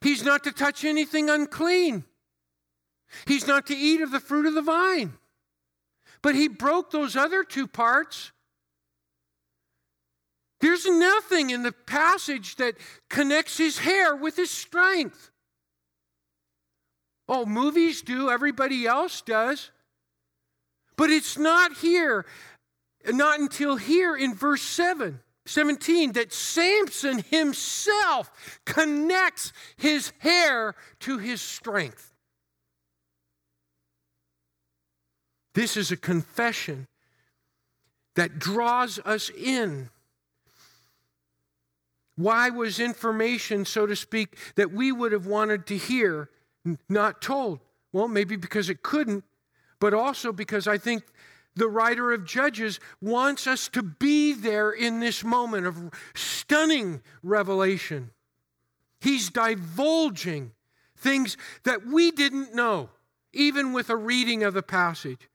He's 0.00 0.22
not 0.22 0.44
to 0.44 0.52
touch 0.52 0.84
anything 0.84 1.28
unclean. 1.28 2.04
He's 3.26 3.46
not 3.46 3.66
to 3.66 3.76
eat 3.76 4.00
of 4.00 4.10
the 4.10 4.20
fruit 4.20 4.46
of 4.46 4.54
the 4.54 4.62
vine. 4.62 5.14
But 6.22 6.34
he 6.34 6.48
broke 6.48 6.90
those 6.90 7.16
other 7.16 7.44
two 7.44 7.66
parts. 7.66 8.32
There's 10.60 10.86
nothing 10.86 11.50
in 11.50 11.62
the 11.62 11.72
passage 11.72 12.56
that 12.56 12.74
connects 13.08 13.56
his 13.58 13.78
hair 13.78 14.14
with 14.14 14.36
his 14.36 14.50
strength. 14.50 15.30
Oh, 17.28 17.46
movies 17.46 18.02
do, 18.02 18.30
everybody 18.30 18.86
else 18.86 19.20
does. 19.20 19.70
But 20.98 21.10
it's 21.10 21.38
not 21.38 21.76
here, 21.76 22.26
not 23.06 23.38
until 23.38 23.76
here 23.76 24.16
in 24.16 24.34
verse 24.34 24.62
7, 24.62 25.20
17, 25.46 26.12
that 26.12 26.32
Samson 26.32 27.24
himself 27.30 28.60
connects 28.66 29.52
his 29.76 30.12
hair 30.18 30.74
to 31.00 31.18
his 31.18 31.40
strength. 31.40 32.12
This 35.54 35.76
is 35.76 35.92
a 35.92 35.96
confession 35.96 36.88
that 38.16 38.40
draws 38.40 38.98
us 39.04 39.30
in. 39.30 39.90
Why 42.16 42.50
was 42.50 42.80
information, 42.80 43.64
so 43.64 43.86
to 43.86 43.94
speak, 43.94 44.36
that 44.56 44.72
we 44.72 44.90
would 44.90 45.12
have 45.12 45.26
wanted 45.26 45.64
to 45.68 45.76
hear 45.76 46.28
not 46.88 47.22
told? 47.22 47.60
Well, 47.92 48.08
maybe 48.08 48.34
because 48.34 48.68
it 48.68 48.82
couldn't, 48.82 49.22
but 49.80 49.94
also 49.94 50.32
because 50.32 50.66
I 50.66 50.78
think 50.78 51.04
the 51.54 51.68
writer 51.68 52.12
of 52.12 52.24
Judges 52.24 52.78
wants 53.00 53.46
us 53.46 53.68
to 53.68 53.82
be 53.82 54.32
there 54.32 54.70
in 54.70 55.00
this 55.00 55.24
moment 55.24 55.66
of 55.66 55.90
stunning 56.14 57.02
revelation. 57.22 58.10
He's 59.00 59.30
divulging 59.30 60.52
things 60.96 61.36
that 61.64 61.86
we 61.86 62.10
didn't 62.10 62.54
know, 62.54 62.90
even 63.32 63.72
with 63.72 63.90
a 63.90 63.96
reading 63.96 64.42
of 64.44 64.54
the 64.54 64.62
passage. 64.62 65.28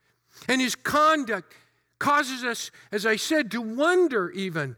And 0.47 0.61
his 0.61 0.75
conduct 0.75 1.53
causes 1.99 2.43
us, 2.43 2.71
as 2.91 3.05
I 3.05 3.15
said, 3.15 3.51
to 3.51 3.61
wonder 3.61 4.29
even 4.31 4.75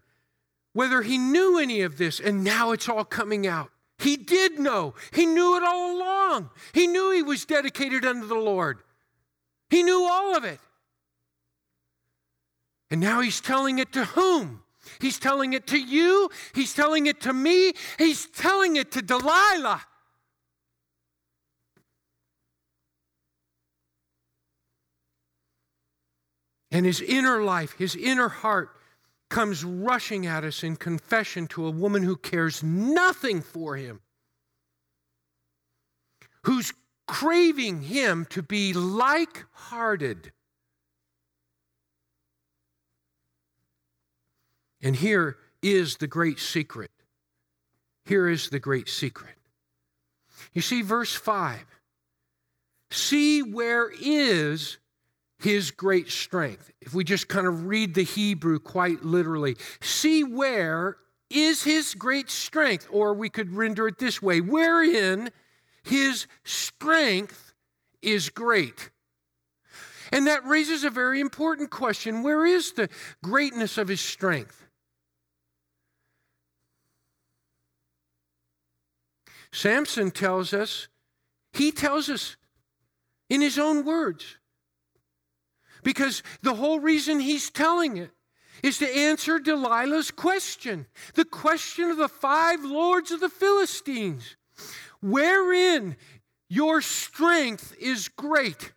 whether 0.73 1.01
he 1.01 1.17
knew 1.17 1.57
any 1.57 1.81
of 1.81 1.97
this, 1.97 2.19
and 2.19 2.43
now 2.43 2.71
it's 2.71 2.89
all 2.89 3.05
coming 3.05 3.47
out. 3.47 3.71
He 3.97 4.17
did 4.17 4.59
know. 4.59 4.93
He 5.13 5.25
knew 5.25 5.55
it 5.55 5.63
all 5.63 5.95
along. 5.95 6.49
He 6.73 6.85
knew 6.85 7.11
he 7.11 7.23
was 7.23 7.45
dedicated 7.45 8.05
unto 8.05 8.27
the 8.27 8.35
Lord. 8.35 8.79
He 9.69 9.83
knew 9.83 10.07
all 10.09 10.35
of 10.35 10.43
it. 10.43 10.59
And 12.91 13.01
now 13.01 13.21
he's 13.21 13.41
telling 13.41 13.79
it 13.79 13.91
to 13.93 14.05
whom? 14.05 14.61
He's 14.99 15.19
telling 15.19 15.53
it 15.53 15.67
to 15.67 15.79
you. 15.79 16.29
He's 16.53 16.73
telling 16.73 17.07
it 17.07 17.21
to 17.21 17.33
me. 17.33 17.73
He's 17.97 18.27
telling 18.27 18.75
it 18.75 18.91
to 18.91 19.01
Delilah. 19.01 19.81
And 26.71 26.85
his 26.85 27.01
inner 27.01 27.41
life, 27.41 27.73
his 27.77 27.95
inner 27.95 28.27
heart, 28.27 28.69
comes 29.29 29.63
rushing 29.63 30.25
at 30.25 30.43
us 30.43 30.63
in 30.63 30.75
confession 30.75 31.47
to 31.47 31.65
a 31.65 31.71
woman 31.71 32.03
who 32.03 32.15
cares 32.15 32.61
nothing 32.61 33.41
for 33.41 33.75
him, 33.75 34.01
who's 36.43 36.73
craving 37.07 37.81
him 37.83 38.25
to 38.31 38.41
be 38.41 38.73
like 38.73 39.45
hearted. 39.53 40.31
And 44.81 44.95
here 44.95 45.37
is 45.61 45.97
the 45.97 46.07
great 46.07 46.39
secret. 46.39 46.91
Here 48.05 48.29
is 48.29 48.49
the 48.49 48.59
great 48.59 48.87
secret. 48.87 49.35
You 50.53 50.61
see, 50.61 50.81
verse 50.81 51.13
5 51.13 51.65
see 52.91 53.41
where 53.41 53.91
is 53.99 54.77
his 55.39 55.71
great 55.71 56.09
strength. 56.09 56.71
If 56.81 56.93
we 56.93 57.03
just 57.03 57.27
kind 57.27 57.45
of 57.45 57.65
read 57.65 57.93
the 57.93 58.03
Hebrew 58.03 58.59
quite 58.59 59.03
literally, 59.03 59.57
see 59.81 60.23
where 60.23 60.97
is 61.29 61.63
his 61.63 61.93
great 61.93 62.29
strength, 62.29 62.87
or 62.91 63.13
we 63.13 63.29
could 63.29 63.53
render 63.53 63.87
it 63.87 63.97
this 63.97 64.21
way 64.21 64.39
wherein 64.39 65.31
his 65.85 66.27
strength 66.43 67.53
is 68.01 68.29
great. 68.29 68.89
And 70.11 70.27
that 70.27 70.45
raises 70.45 70.83
a 70.83 70.89
very 70.89 71.19
important 71.19 71.69
question 71.69 72.23
where 72.23 72.45
is 72.45 72.73
the 72.73 72.89
greatness 73.23 73.77
of 73.77 73.87
his 73.87 74.01
strength? 74.01 74.65
Samson 79.51 80.11
tells 80.11 80.53
us, 80.53 80.89
he 81.53 81.71
tells 81.71 82.09
us 82.09 82.35
in 83.29 83.41
his 83.41 83.57
own 83.57 83.85
words. 83.85 84.37
Because 85.83 86.23
the 86.41 86.55
whole 86.55 86.79
reason 86.79 87.19
he's 87.19 87.49
telling 87.49 87.97
it 87.97 88.09
is 88.63 88.79
to 88.79 88.97
answer 88.97 89.39
Delilah's 89.39 90.11
question 90.11 90.87
the 91.13 91.25
question 91.25 91.91
of 91.91 91.97
the 91.97 92.09
five 92.09 92.63
lords 92.63 93.11
of 93.11 93.19
the 93.19 93.29
Philistines. 93.29 94.35
Wherein 95.05 95.97
your 96.49 96.81
strength 96.81 97.75
is 97.79 98.07
great. 98.07 98.71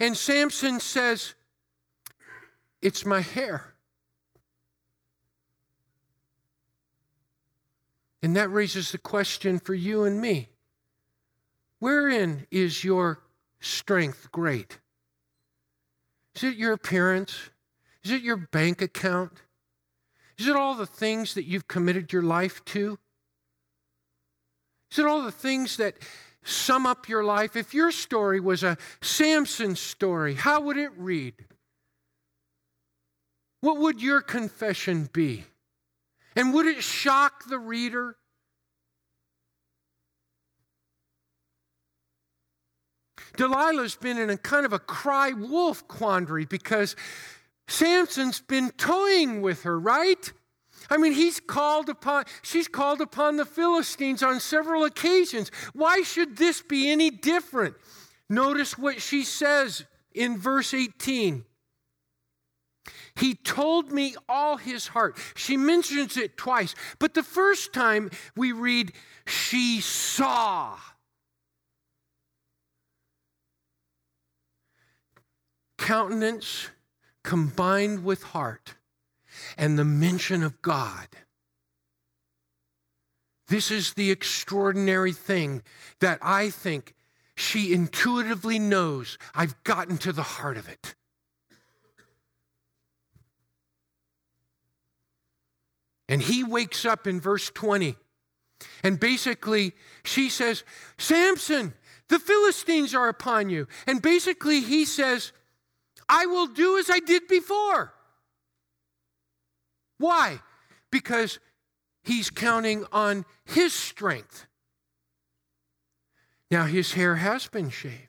And 0.00 0.16
Samson 0.16 0.80
says, 0.80 1.34
It's 2.80 3.04
my 3.04 3.20
hair. 3.20 3.74
And 8.22 8.34
that 8.34 8.50
raises 8.50 8.92
the 8.92 8.98
question 8.98 9.58
for 9.58 9.74
you 9.74 10.04
and 10.04 10.18
me 10.22 10.48
Wherein 11.80 12.46
is 12.50 12.82
your 12.82 13.20
strength 13.60 14.32
great? 14.32 14.78
Is 16.34 16.44
it 16.44 16.56
your 16.56 16.72
appearance? 16.72 17.50
Is 18.02 18.12
it 18.12 18.22
your 18.22 18.38
bank 18.38 18.80
account? 18.80 19.42
Is 20.38 20.48
it 20.48 20.56
all 20.56 20.74
the 20.74 20.86
things 20.86 21.34
that 21.34 21.44
you've 21.44 21.68
committed 21.68 22.10
your 22.10 22.22
life 22.22 22.64
to? 22.66 22.98
Is 24.90 24.98
it 24.98 25.06
all 25.06 25.22
the 25.22 25.32
things 25.32 25.76
that 25.76 25.96
sum 26.42 26.86
up 26.86 27.08
your 27.08 27.24
life? 27.24 27.56
If 27.56 27.74
your 27.74 27.90
story 27.92 28.40
was 28.40 28.62
a 28.62 28.78
Samson 29.02 29.76
story, 29.76 30.34
how 30.34 30.60
would 30.62 30.76
it 30.76 30.90
read? 30.96 31.34
What 33.60 33.78
would 33.78 34.00
your 34.00 34.20
confession 34.20 35.08
be? 35.12 35.44
And 36.36 36.54
would 36.54 36.66
it 36.66 36.82
shock 36.82 37.48
the 37.48 37.58
reader? 37.58 38.16
Delilah's 43.36 43.96
been 43.96 44.18
in 44.18 44.30
a 44.30 44.36
kind 44.36 44.64
of 44.64 44.72
a 44.72 44.78
cry 44.78 45.32
wolf 45.32 45.86
quandary 45.86 46.44
because 46.44 46.96
Samson's 47.68 48.40
been 48.40 48.70
toying 48.70 49.42
with 49.42 49.62
her, 49.62 49.78
right? 49.78 50.32
I 50.90 50.96
mean, 50.96 51.12
he's 51.12 51.38
called 51.40 51.88
upon, 51.88 52.24
she's 52.42 52.68
called 52.68 53.00
upon 53.00 53.36
the 53.36 53.44
Philistines 53.44 54.22
on 54.22 54.40
several 54.40 54.84
occasions. 54.84 55.50
Why 55.74 56.02
should 56.02 56.36
this 56.36 56.62
be 56.62 56.90
any 56.90 57.10
different? 57.10 57.74
Notice 58.30 58.78
what 58.78 59.00
she 59.00 59.24
says 59.24 59.84
in 60.14 60.38
verse 60.38 60.72
18. 60.72 61.44
He 63.16 63.34
told 63.34 63.92
me 63.92 64.14
all 64.28 64.56
his 64.56 64.88
heart. 64.88 65.18
She 65.34 65.56
mentions 65.56 66.16
it 66.16 66.36
twice, 66.36 66.74
but 66.98 67.14
the 67.14 67.22
first 67.22 67.72
time 67.72 68.10
we 68.36 68.52
read, 68.52 68.92
she 69.26 69.80
saw. 69.80 70.78
Countenance 75.76 76.68
combined 77.24 78.04
with 78.04 78.22
heart 78.22 78.74
and 79.56 79.78
the 79.78 79.84
mention 79.84 80.42
of 80.42 80.60
God. 80.62 81.08
This 83.48 83.70
is 83.70 83.94
the 83.94 84.10
extraordinary 84.10 85.12
thing 85.12 85.62
that 86.00 86.18
I 86.20 86.50
think 86.50 86.94
she 87.34 87.72
intuitively 87.72 88.58
knows 88.58 89.16
I've 89.34 89.62
gotten 89.64 89.96
to 89.98 90.12
the 90.12 90.22
heart 90.22 90.56
of 90.56 90.68
it. 90.68 90.94
And 96.08 96.22
he 96.22 96.42
wakes 96.42 96.84
up 96.84 97.06
in 97.06 97.20
verse 97.20 97.50
20. 97.50 97.96
And 98.82 98.98
basically, 98.98 99.72
she 100.04 100.28
says, 100.30 100.64
Samson, 100.96 101.74
the 102.08 102.18
Philistines 102.18 102.94
are 102.94 103.08
upon 103.08 103.50
you. 103.50 103.68
And 103.86 104.02
basically, 104.02 104.60
he 104.60 104.84
says, 104.84 105.32
I 106.08 106.26
will 106.26 106.46
do 106.46 106.78
as 106.78 106.90
I 106.90 107.00
did 107.00 107.28
before. 107.28 107.94
Why? 109.98 110.40
Because 110.90 111.38
he's 112.02 112.30
counting 112.30 112.86
on 112.92 113.24
his 113.44 113.72
strength. 113.72 114.46
Now, 116.50 116.64
his 116.64 116.92
hair 116.92 117.16
has 117.16 117.46
been 117.46 117.68
shaved. 117.68 118.08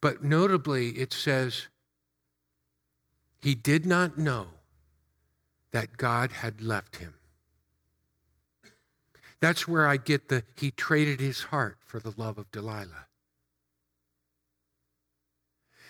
But 0.00 0.22
notably, 0.22 0.90
it 0.90 1.12
says, 1.12 1.66
he 3.40 3.54
did 3.54 3.84
not 3.84 4.16
know 4.16 4.48
that 5.72 5.96
God 5.96 6.30
had 6.30 6.60
left 6.60 6.96
him. 6.96 7.14
That's 9.40 9.68
where 9.68 9.86
I 9.86 9.96
get 9.96 10.28
the 10.28 10.44
he 10.56 10.70
traded 10.70 11.20
his 11.20 11.44
heart 11.44 11.78
for 11.84 11.98
the 12.00 12.14
love 12.16 12.38
of 12.38 12.50
Delilah. 12.50 13.06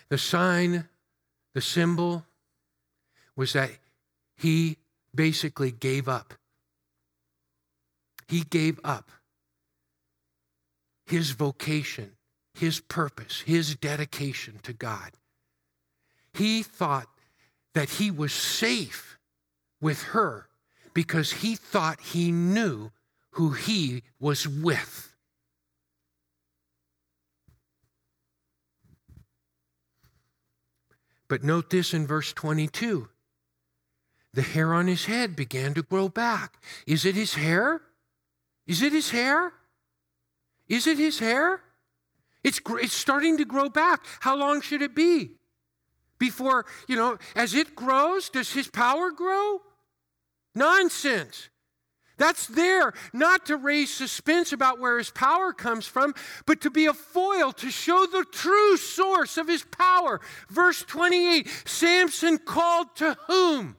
The 0.09 0.19
sign, 0.19 0.89
the 1.55 1.61
symbol 1.61 2.25
was 3.37 3.53
that 3.53 3.71
he 4.37 4.79
basically 5.15 5.71
gave 5.71 6.09
up. 6.09 6.35
He 8.29 8.41
gave 8.41 8.81
up 8.83 9.11
his 11.07 11.31
vocation, 11.31 12.13
his 12.55 12.81
purpose, 12.81 13.43
his 13.43 13.77
dedication 13.77 14.59
to 14.63 14.73
God. 14.73 15.13
He 16.35 16.63
thought 16.63 17.07
that 17.75 17.91
he 17.91 18.11
was 18.11 18.33
safe 18.33 19.19
with 19.81 20.03
her 20.05 20.49
because 20.95 21.31
he 21.31 21.55
thought 21.55 22.01
he 22.01 22.33
knew 22.33 22.91
who 23.33 23.51
he 23.51 24.03
was 24.19 24.49
with. 24.49 25.15
But 31.29 31.45
note 31.45 31.71
this 31.71 31.93
in 31.93 32.07
verse 32.07 32.33
22 32.33 33.09
the 34.37 34.43
hair 34.43 34.73
on 34.73 34.87
his 34.87 35.07
head 35.07 35.35
began 35.35 35.75
to 35.75 35.83
grow 35.83 36.09
back. 36.09 36.63
Is 36.87 37.05
it 37.05 37.17
his 37.17 37.35
hair? 37.35 37.83
Is 38.67 38.81
it 38.83 38.93
his 38.93 39.11
hair? 39.11 39.53
Is 40.69 40.87
it 40.87 40.99
his 40.99 41.19
hair? 41.19 41.63
It's, 42.45 42.61
it's 42.69 42.95
starting 42.95 43.37
to 43.39 43.45
grow 43.45 43.69
back. 43.69 44.05
How 44.21 44.37
long 44.37 44.61
should 44.61 44.83
it 44.83 44.95
be? 44.95 45.33
before, 46.19 46.67
you 46.89 46.97
know, 46.97 47.19
as 47.35 47.55
it 47.55 47.75
grows, 47.75 48.29
does 48.29 48.53
his 48.53 48.69
power 48.69 49.11
grow? 49.11 49.61
Nonsense. 50.55 51.49
That's 52.19 52.47
there 52.47 52.95
not 53.13 53.45
to 53.47 53.59
raise 53.59 53.93
suspense 53.93 54.53
about 54.53 54.81
where 54.81 54.97
his 54.97 55.11
power 55.11 55.53
comes 55.53 55.87
from, 55.87 56.15
but 56.47 56.63
to 56.63 56.71
be 56.71 56.87
a 56.87 56.95
foil 56.95 57.53
to 57.53 57.71
show 57.71 58.07
the 58.07 58.25
true 58.33 58.79
source 58.79 59.37
of 59.37 59.49
his 59.49 59.65
power. 59.65 60.21
Verse 60.49 60.83
28 60.83 61.47
Samson 61.67 62.39
called 62.39 62.97
to 62.97 63.19
whom? 63.27 63.77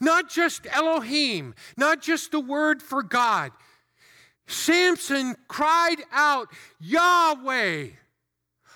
Not 0.00 0.28
just 0.28 0.66
Elohim, 0.70 1.54
not 1.76 2.02
just 2.02 2.32
the 2.32 2.40
word 2.40 2.82
for 2.82 3.02
God. 3.02 3.52
Samson 4.46 5.36
cried 5.48 6.02
out, 6.12 6.48
Yahweh, 6.80 7.90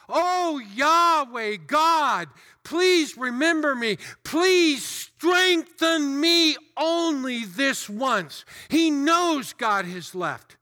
Oh, 0.09 0.61
Yahweh, 0.74 1.57
God, 1.66 2.28
please 2.62 3.16
remember 3.16 3.74
me. 3.74 3.98
Please 4.22 4.84
strengthen 4.84 6.20
me 6.20 6.57
only 6.76 7.44
this 7.44 7.88
once. 7.88 8.44
He 8.68 8.90
knows 8.90 9.52
God 9.52 9.86
has 9.86 10.14
left. 10.14 10.57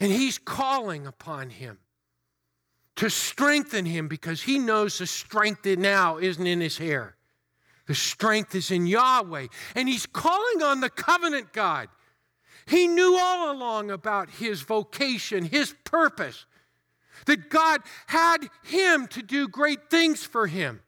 And 0.00 0.12
he's 0.12 0.38
calling 0.38 1.06
upon 1.06 1.50
him 1.50 1.78
to 2.96 3.10
strengthen 3.10 3.84
him 3.84 4.08
because 4.08 4.42
he 4.42 4.58
knows 4.58 4.98
the 4.98 5.06
strength 5.06 5.62
that 5.62 5.78
now 5.78 6.18
isn't 6.18 6.46
in 6.46 6.60
his 6.60 6.78
hair. 6.78 7.15
The 7.86 7.94
strength 7.94 8.54
is 8.54 8.70
in 8.70 8.86
Yahweh. 8.86 9.46
And 9.74 9.88
he's 9.88 10.06
calling 10.06 10.62
on 10.62 10.80
the 10.80 10.90
covenant 10.90 11.52
God. 11.52 11.88
He 12.66 12.88
knew 12.88 13.16
all 13.18 13.52
along 13.52 13.90
about 13.90 14.28
his 14.28 14.62
vocation, 14.62 15.44
his 15.44 15.74
purpose, 15.84 16.46
that 17.26 17.48
God 17.48 17.80
had 18.06 18.48
him 18.64 19.06
to 19.08 19.22
do 19.22 19.48
great 19.48 19.88
things 19.88 20.24
for 20.24 20.46
him. 20.46 20.80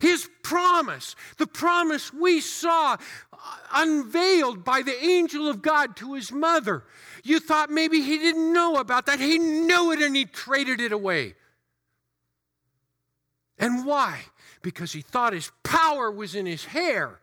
His 0.00 0.28
promise, 0.42 1.14
the 1.36 1.46
promise 1.46 2.12
we 2.12 2.40
saw 2.40 2.94
uh, 2.94 3.36
unveiled 3.72 4.64
by 4.64 4.82
the 4.82 5.04
angel 5.04 5.48
of 5.48 5.62
God 5.62 5.96
to 5.96 6.14
his 6.14 6.32
mother. 6.32 6.84
You 7.22 7.38
thought 7.38 7.70
maybe 7.70 8.00
he 8.00 8.18
didn't 8.18 8.52
know 8.52 8.76
about 8.76 9.06
that. 9.06 9.20
He 9.20 9.38
knew 9.38 9.92
it 9.92 10.00
and 10.00 10.16
he 10.16 10.24
traded 10.24 10.80
it 10.80 10.92
away. 10.92 11.34
And 13.58 13.86
why? 13.86 14.22
Because 14.66 14.90
he 14.90 15.00
thought 15.00 15.32
his 15.32 15.52
power 15.62 16.10
was 16.10 16.34
in 16.34 16.44
his 16.44 16.64
hair. 16.64 17.20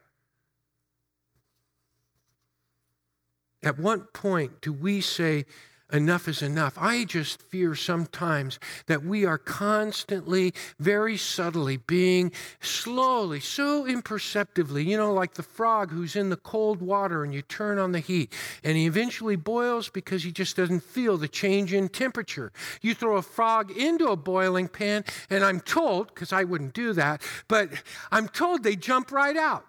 At 3.62 3.78
what 3.78 4.14
point 4.14 4.62
do 4.62 4.72
we 4.72 5.02
say, 5.02 5.44
enough 5.92 6.28
is 6.28 6.42
enough. 6.42 6.76
I 6.78 7.06
just 7.06 7.42
fear 7.42 7.76
sometimes 7.76 8.60
that 8.88 9.04
we 9.04 9.26
are 9.26 9.38
constantly, 9.38 10.54
very 10.80 11.18
subtly 11.18 11.78
being 11.78 12.32
slowly, 12.62 13.40
so 13.40 13.86
imperceptibly, 13.86 14.84
you 14.84 14.98
know, 14.98 15.14
like 15.14 15.34
the 15.36 15.44
frog 15.44 15.92
who's 15.92 16.16
in 16.16 16.30
the 16.30 16.38
cold 16.38 16.82
water 16.82 17.24
and 17.24 17.34
you 17.34 17.42
turn 17.42 17.78
on 17.78 17.92
the 17.92 18.00
heat 18.00 18.34
and 18.64 18.78
he 18.78 18.86
eventually 18.86 19.36
boils 19.36 19.90
because 19.90 20.24
he 20.24 20.32
just 20.32 20.56
doesn't 20.56 20.84
feel 20.84 21.18
the 21.18 21.28
change 21.28 21.74
in 21.74 21.90
temperature. 21.90 22.52
You 22.82 22.94
throw 22.94 23.18
a 23.18 23.22
frog 23.22 23.72
into 23.72 24.08
a 24.08 24.16
boiling 24.16 24.68
pan, 24.68 25.04
and 25.30 25.44
I'm 25.44 25.60
told, 25.60 26.08
because 26.08 26.34
I 26.34 26.44
wouldn't 26.44 26.74
do 26.74 26.94
that, 26.94 27.22
but 27.48 27.70
I'm 28.12 28.28
told 28.28 28.64
they 28.64 28.76
jump 28.76 29.12
right 29.12 29.38
out. 29.38 29.66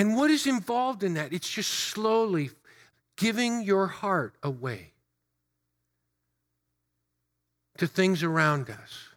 And 0.00 0.16
what 0.16 0.30
is 0.30 0.46
involved 0.46 1.02
in 1.02 1.12
that? 1.12 1.30
It's 1.30 1.50
just 1.50 1.70
slowly 1.70 2.52
giving 3.18 3.62
your 3.62 3.86
heart 3.86 4.34
away 4.42 4.94
to 7.76 7.86
things 7.86 8.22
around 8.22 8.70
us. 8.70 9.08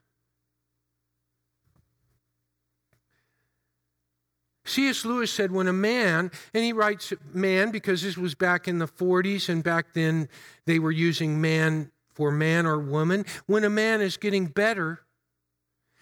C.S. 4.65 5.05
Lewis 5.05 5.31
said, 5.31 5.53
when 5.53 5.69
a 5.69 5.73
man, 5.73 6.29
and 6.53 6.65
he 6.65 6.73
writes 6.73 7.13
man 7.33 7.71
because 7.71 8.01
this 8.01 8.17
was 8.17 8.35
back 8.35 8.67
in 8.67 8.79
the 8.79 8.87
40s, 8.87 9.47
and 9.47 9.63
back 9.63 9.93
then 9.93 10.27
they 10.65 10.79
were 10.79 10.91
using 10.91 11.39
man 11.39 11.91
for 12.11 12.29
man 12.29 12.65
or 12.65 12.77
woman. 12.77 13.25
When 13.45 13.63
a 13.63 13.69
man 13.69 14.01
is 14.01 14.17
getting 14.17 14.47
better, 14.47 14.99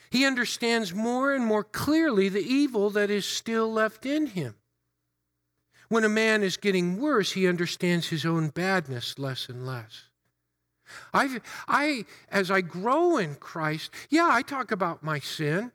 he 0.09 0.25
understands 0.25 0.91
more 0.91 1.31
and 1.31 1.45
more 1.45 1.63
clearly 1.63 2.29
the 2.29 2.41
evil 2.41 2.89
that 2.89 3.11
is 3.11 3.27
still 3.27 3.71
left 3.71 4.07
in 4.07 4.25
him. 4.25 4.55
When 5.91 6.05
a 6.05 6.09
man 6.09 6.41
is 6.41 6.55
getting 6.55 7.01
worse, 7.01 7.33
he 7.33 7.49
understands 7.49 8.07
his 8.07 8.25
own 8.25 8.47
badness 8.47 9.19
less 9.19 9.49
and 9.49 9.67
less. 9.67 10.03
I, 11.13 11.41
I, 11.67 12.05
as 12.29 12.49
I 12.49 12.61
grow 12.61 13.17
in 13.17 13.35
Christ, 13.35 13.91
yeah, 14.09 14.29
I 14.31 14.41
talk 14.41 14.71
about 14.71 15.03
my 15.03 15.19
sin. 15.19 15.73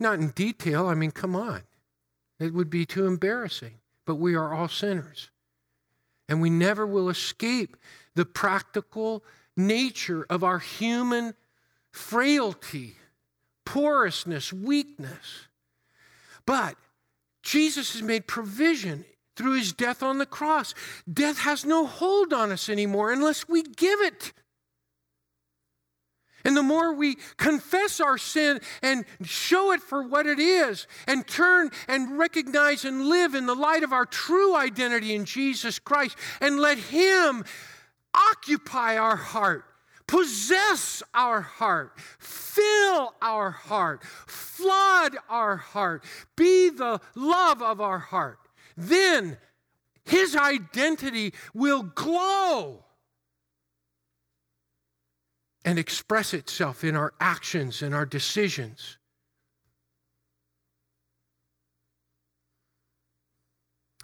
Not 0.00 0.18
in 0.18 0.30
detail. 0.30 0.88
I 0.88 0.94
mean, 0.94 1.12
come 1.12 1.36
on. 1.36 1.62
It 2.40 2.52
would 2.52 2.68
be 2.68 2.84
too 2.84 3.06
embarrassing. 3.06 3.74
But 4.04 4.16
we 4.16 4.34
are 4.34 4.52
all 4.52 4.66
sinners. 4.66 5.30
And 6.28 6.40
we 6.40 6.50
never 6.50 6.84
will 6.84 7.08
escape 7.08 7.76
the 8.16 8.26
practical 8.26 9.22
nature 9.56 10.26
of 10.28 10.42
our 10.42 10.58
human 10.58 11.34
frailty, 11.92 12.96
porousness, 13.64 14.52
weakness. 14.52 15.46
But 16.44 16.76
Jesus 17.46 17.92
has 17.92 18.02
made 18.02 18.26
provision 18.26 19.04
through 19.36 19.52
his 19.52 19.72
death 19.72 20.02
on 20.02 20.18
the 20.18 20.26
cross. 20.26 20.74
Death 21.10 21.38
has 21.38 21.64
no 21.64 21.86
hold 21.86 22.32
on 22.32 22.50
us 22.50 22.68
anymore 22.68 23.12
unless 23.12 23.48
we 23.48 23.62
give 23.62 24.00
it. 24.00 24.32
And 26.44 26.56
the 26.56 26.62
more 26.64 26.92
we 26.92 27.18
confess 27.36 28.00
our 28.00 28.18
sin 28.18 28.60
and 28.82 29.04
show 29.22 29.70
it 29.70 29.80
for 29.80 30.02
what 30.02 30.26
it 30.26 30.40
is, 30.40 30.88
and 31.06 31.26
turn 31.26 31.70
and 31.86 32.18
recognize 32.18 32.84
and 32.84 33.06
live 33.06 33.36
in 33.36 33.46
the 33.46 33.54
light 33.54 33.84
of 33.84 33.92
our 33.92 34.06
true 34.06 34.56
identity 34.56 35.14
in 35.14 35.24
Jesus 35.24 35.78
Christ, 35.78 36.16
and 36.40 36.58
let 36.58 36.78
Him 36.78 37.44
occupy 38.12 38.96
our 38.96 39.16
heart, 39.16 39.64
possess 40.06 41.02
our 41.14 41.40
heart, 41.40 41.92
fill 42.18 43.14
our 43.20 43.50
heart, 43.50 44.04
flood 44.04 45.16
our 45.28 45.56
heart, 45.56 46.04
be 46.36 46.70
the 46.70 47.00
love 47.14 47.62
of 47.62 47.80
our 47.80 47.98
heart. 47.98 48.38
Then 48.76 49.38
his 50.04 50.36
identity 50.36 51.34
will 51.52 51.82
glow 51.82 52.84
and 55.64 55.78
express 55.78 56.32
itself 56.32 56.84
in 56.84 56.94
our 56.94 57.12
actions 57.20 57.82
and 57.82 57.92
our 57.92 58.06
decisions. 58.06 58.98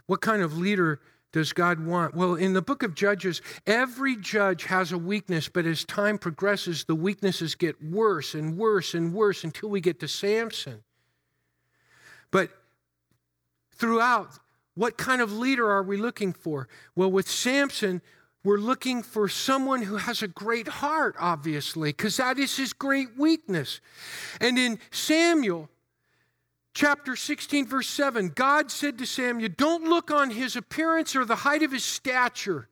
What 0.06 0.20
kind 0.20 0.42
of 0.42 0.58
leader 0.58 1.00
does 1.32 1.52
God 1.52 1.84
want? 1.84 2.14
Well, 2.14 2.34
in 2.34 2.52
the 2.52 2.62
book 2.62 2.82
of 2.82 2.94
Judges, 2.94 3.40
every 3.66 4.16
judge 4.16 4.64
has 4.64 4.92
a 4.92 4.98
weakness, 4.98 5.48
but 5.48 5.64
as 5.64 5.84
time 5.84 6.18
progresses, 6.18 6.84
the 6.84 6.94
weaknesses 6.94 7.54
get 7.54 7.82
worse 7.82 8.34
and 8.34 8.56
worse 8.56 8.94
and 8.94 9.14
worse 9.14 9.42
until 9.42 9.70
we 9.70 9.80
get 9.80 9.98
to 10.00 10.08
Samson. 10.08 10.82
But 12.30 12.50
throughout, 13.74 14.38
what 14.74 14.98
kind 14.98 15.22
of 15.22 15.32
leader 15.32 15.70
are 15.70 15.82
we 15.82 15.96
looking 15.96 16.32
for? 16.32 16.68
Well, 16.94 17.10
with 17.10 17.28
Samson, 17.28 18.02
we're 18.44 18.58
looking 18.58 19.02
for 19.02 19.28
someone 19.28 19.82
who 19.82 19.96
has 19.96 20.22
a 20.22 20.28
great 20.28 20.68
heart, 20.68 21.14
obviously, 21.18 21.90
because 21.90 22.16
that 22.18 22.38
is 22.38 22.56
his 22.56 22.72
great 22.72 23.16
weakness. 23.16 23.80
And 24.40 24.58
in 24.58 24.78
Samuel, 24.90 25.70
chapter 26.74 27.16
16, 27.16 27.66
verse 27.66 27.88
7, 27.88 28.28
God 28.34 28.70
said 28.70 28.98
to 28.98 29.06
Samuel, 29.06 29.50
Don't 29.56 29.84
look 29.84 30.10
on 30.10 30.30
his 30.30 30.56
appearance 30.56 31.14
or 31.14 31.24
the 31.24 31.36
height 31.36 31.62
of 31.62 31.72
his 31.72 31.84
stature. 31.84 32.68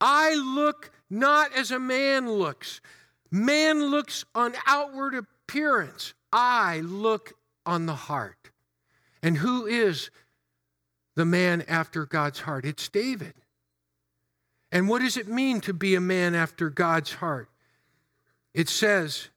I 0.00 0.34
look 0.34 0.90
not 1.10 1.52
as 1.54 1.70
a 1.70 1.78
man 1.78 2.30
looks. 2.30 2.80
Man 3.30 3.90
looks 3.90 4.24
on 4.34 4.54
outward 4.66 5.14
appearance. 5.14 6.14
I 6.32 6.80
look 6.80 7.32
on 7.66 7.86
the 7.86 7.94
heart. 7.94 8.50
And 9.22 9.38
who 9.38 9.66
is 9.66 10.10
the 11.14 11.24
man 11.24 11.64
after 11.68 12.04
God's 12.04 12.40
heart? 12.40 12.64
It's 12.64 12.88
David. 12.88 13.34
And 14.70 14.88
what 14.88 15.02
does 15.02 15.16
it 15.16 15.28
mean 15.28 15.60
to 15.62 15.72
be 15.72 15.94
a 15.94 16.00
man 16.00 16.34
after 16.34 16.68
God's 16.68 17.14
heart? 17.14 17.48
It 18.52 18.68
says, 18.68 19.28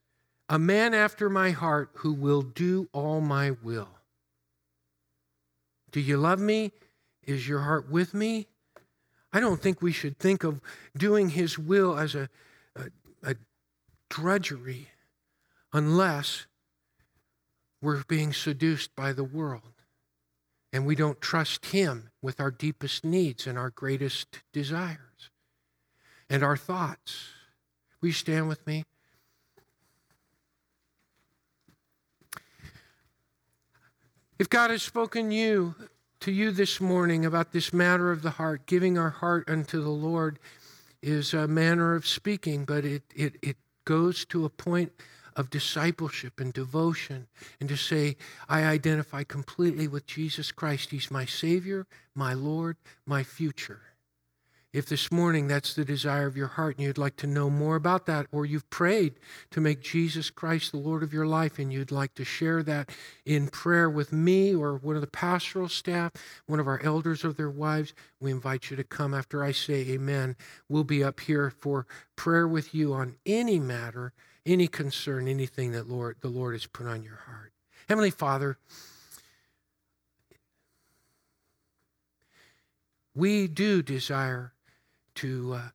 a 0.49 0.57
man 0.57 0.93
after 0.93 1.29
my 1.29 1.51
heart 1.51 1.89
who 1.95 2.13
will 2.13 2.41
do 2.41 2.87
all 2.93 3.21
my 3.21 3.51
will. 3.51 3.89
Do 5.91 5.99
you 5.99 6.17
love 6.17 6.39
me? 6.39 6.71
Is 7.23 7.47
your 7.47 7.61
heart 7.61 7.89
with 7.89 8.13
me? 8.13 8.47
I 9.33 9.39
don't 9.39 9.61
think 9.61 9.81
we 9.81 9.91
should 9.91 10.17
think 10.17 10.43
of 10.43 10.61
doing 10.95 11.29
his 11.29 11.59
will 11.59 11.97
as 11.97 12.15
a, 12.15 12.29
a, 12.75 12.85
a 13.23 13.35
drudgery 14.09 14.89
unless 15.73 16.47
we're 17.81 18.03
being 18.07 18.31
seduced 18.31 18.95
by 18.95 19.11
the 19.13 19.23
world 19.23 19.73
and 20.71 20.85
we 20.85 20.95
don't 20.95 21.21
trust 21.21 21.67
him 21.67 22.09
with 22.21 22.39
our 22.39 22.51
deepest 22.51 23.03
needs 23.03 23.47
and 23.47 23.57
our 23.57 23.69
greatest 23.69 24.41
desires 24.53 25.29
and 26.29 26.43
our 26.43 26.57
thoughts. 26.57 27.29
Will 28.01 28.07
you 28.07 28.13
stand 28.13 28.47
with 28.47 28.65
me? 28.65 28.83
If 34.39 34.49
God 34.49 34.69
has 34.69 34.83
spoken 34.83 35.31
you 35.31 35.73
to 36.19 36.31
you 36.31 36.51
this 36.51 36.79
morning 36.79 37.25
about 37.25 37.53
this 37.53 37.73
matter 37.73 38.11
of 38.11 38.21
the 38.21 38.29
heart, 38.29 38.67
giving 38.67 38.95
our 38.95 39.09
heart 39.09 39.49
unto 39.49 39.81
the 39.81 39.89
Lord 39.89 40.37
is 41.01 41.33
a 41.33 41.47
manner 41.47 41.95
of 41.95 42.05
speaking, 42.05 42.63
but 42.63 42.85
it, 42.85 43.01
it, 43.15 43.37
it 43.41 43.57
goes 43.83 44.25
to 44.25 44.45
a 44.45 44.49
point 44.49 44.91
of 45.35 45.49
discipleship 45.49 46.39
and 46.39 46.53
devotion 46.53 47.25
and 47.59 47.67
to 47.69 47.77
say, 47.77 48.15
I 48.47 48.63
identify 48.65 49.23
completely 49.23 49.87
with 49.87 50.05
Jesus 50.05 50.51
Christ. 50.51 50.91
He's 50.91 51.09
my 51.09 51.25
Savior, 51.25 51.87
my 52.13 52.33
Lord, 52.33 52.77
my 53.07 53.23
future. 53.23 53.81
If 54.77 54.85
this 54.85 55.11
morning 55.11 55.47
that's 55.47 55.73
the 55.73 55.83
desire 55.83 56.27
of 56.27 56.37
your 56.37 56.49
heart 56.49 56.77
and 56.77 56.85
you'd 56.85 56.99
like 56.99 57.15
to 57.15 57.25
know 57.25 57.49
more 57.49 57.75
about 57.75 58.05
that, 58.05 58.27
or 58.31 58.45
you've 58.45 58.69
prayed 58.69 59.15
to 59.49 59.59
make 59.59 59.81
Jesus 59.81 60.29
Christ 60.29 60.71
the 60.71 60.77
Lord 60.77 61.01
of 61.01 61.11
your 61.11 61.25
life 61.25 61.57
and 61.57 61.73
you'd 61.73 61.89
like 61.89 62.13
to 62.13 62.23
share 62.23 62.61
that 62.61 62.91
in 63.25 63.47
prayer 63.47 63.89
with 63.89 64.13
me 64.13 64.53
or 64.53 64.77
one 64.77 64.93
of 64.93 65.01
the 65.01 65.07
pastoral 65.07 65.67
staff, 65.67 66.11
one 66.45 66.59
of 66.59 66.67
our 66.67 66.79
elders 66.83 67.25
or 67.25 67.33
their 67.33 67.49
wives, 67.49 67.95
we 68.19 68.29
invite 68.29 68.69
you 68.69 68.77
to 68.77 68.83
come 68.83 69.15
after 69.15 69.43
I 69.43 69.51
say 69.51 69.77
amen. 69.89 70.35
We'll 70.69 70.83
be 70.83 71.03
up 71.03 71.21
here 71.21 71.49
for 71.49 71.87
prayer 72.15 72.47
with 72.47 72.75
you 72.75 72.93
on 72.93 73.15
any 73.25 73.57
matter, 73.57 74.13
any 74.45 74.67
concern, 74.67 75.27
anything 75.27 75.71
that 75.71 75.89
Lord 75.89 76.17
the 76.21 76.27
Lord 76.27 76.53
has 76.53 76.67
put 76.67 76.85
on 76.85 77.01
your 77.01 77.15
heart. 77.25 77.51
Heavenly 77.89 78.11
Father, 78.11 78.59
we 83.15 83.47
do 83.47 83.81
desire 83.81 84.53
to 85.17 85.53
uh, 85.53 85.69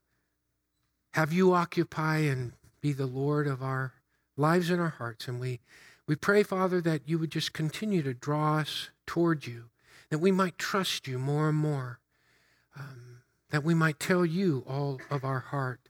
have 1.15 1.33
you 1.33 1.53
occupy 1.53 2.19
and 2.19 2.53
be 2.81 2.93
the 2.93 3.07
Lord 3.07 3.47
of 3.47 3.63
our 3.63 3.95
lives 4.37 4.71
and 4.71 4.81
our 4.81 4.89
hearts. 4.89 5.29
And 5.29 5.41
we, 5.41 5.61
we 6.07 6.17
pray, 6.17 6.43
Father, 6.43 6.81
that 6.81 7.03
you 7.07 7.19
would 7.19 7.31
just 7.31 7.53
continue 7.53 8.03
to 8.03 8.15
draw 8.15 8.59
us 8.59 8.91
toward 9.07 9.47
you, 9.47 9.67
that 10.11 10.19
we 10.19 10.33
might 10.33 10.59
trust 10.59 11.07
you 11.07 11.19
more 11.19 11.49
and 11.49 11.59
more, 11.59 12.01
um, 12.79 13.23
that 13.51 13.65
we 13.65 13.75
might 13.75 14.01
tell 14.01 14.25
you 14.25 14.65
all 14.67 15.01
of 15.11 15.25
our 15.25 15.41
heart, 15.41 15.89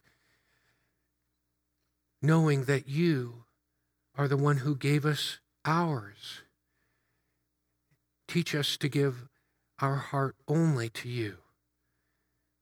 knowing 2.20 2.64
that 2.64 2.88
you 2.88 3.44
are 4.16 4.28
the 4.28 4.36
one 4.36 4.58
who 4.58 4.76
gave 4.76 5.06
us 5.06 5.38
ours. 5.64 6.42
Teach 8.28 8.54
us 8.54 8.76
to 8.76 8.88
give 8.88 9.28
our 9.80 9.96
heart 9.96 10.36
only 10.46 10.88
to 10.90 11.08
you. 11.08 11.38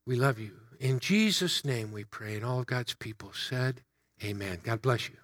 We 0.07 0.17
love 0.17 0.39
you. 0.39 0.53
In 0.81 0.99
Jesus' 0.99 1.63
name 1.63 1.93
we 1.93 2.05
pray. 2.05 2.37
And 2.37 2.45
all 2.45 2.61
of 2.61 2.67
God's 2.67 2.95
people 2.95 3.33
said, 3.35 3.83
Amen. 4.25 4.61
God 4.65 4.81
bless 4.81 5.11
you. 5.11 5.20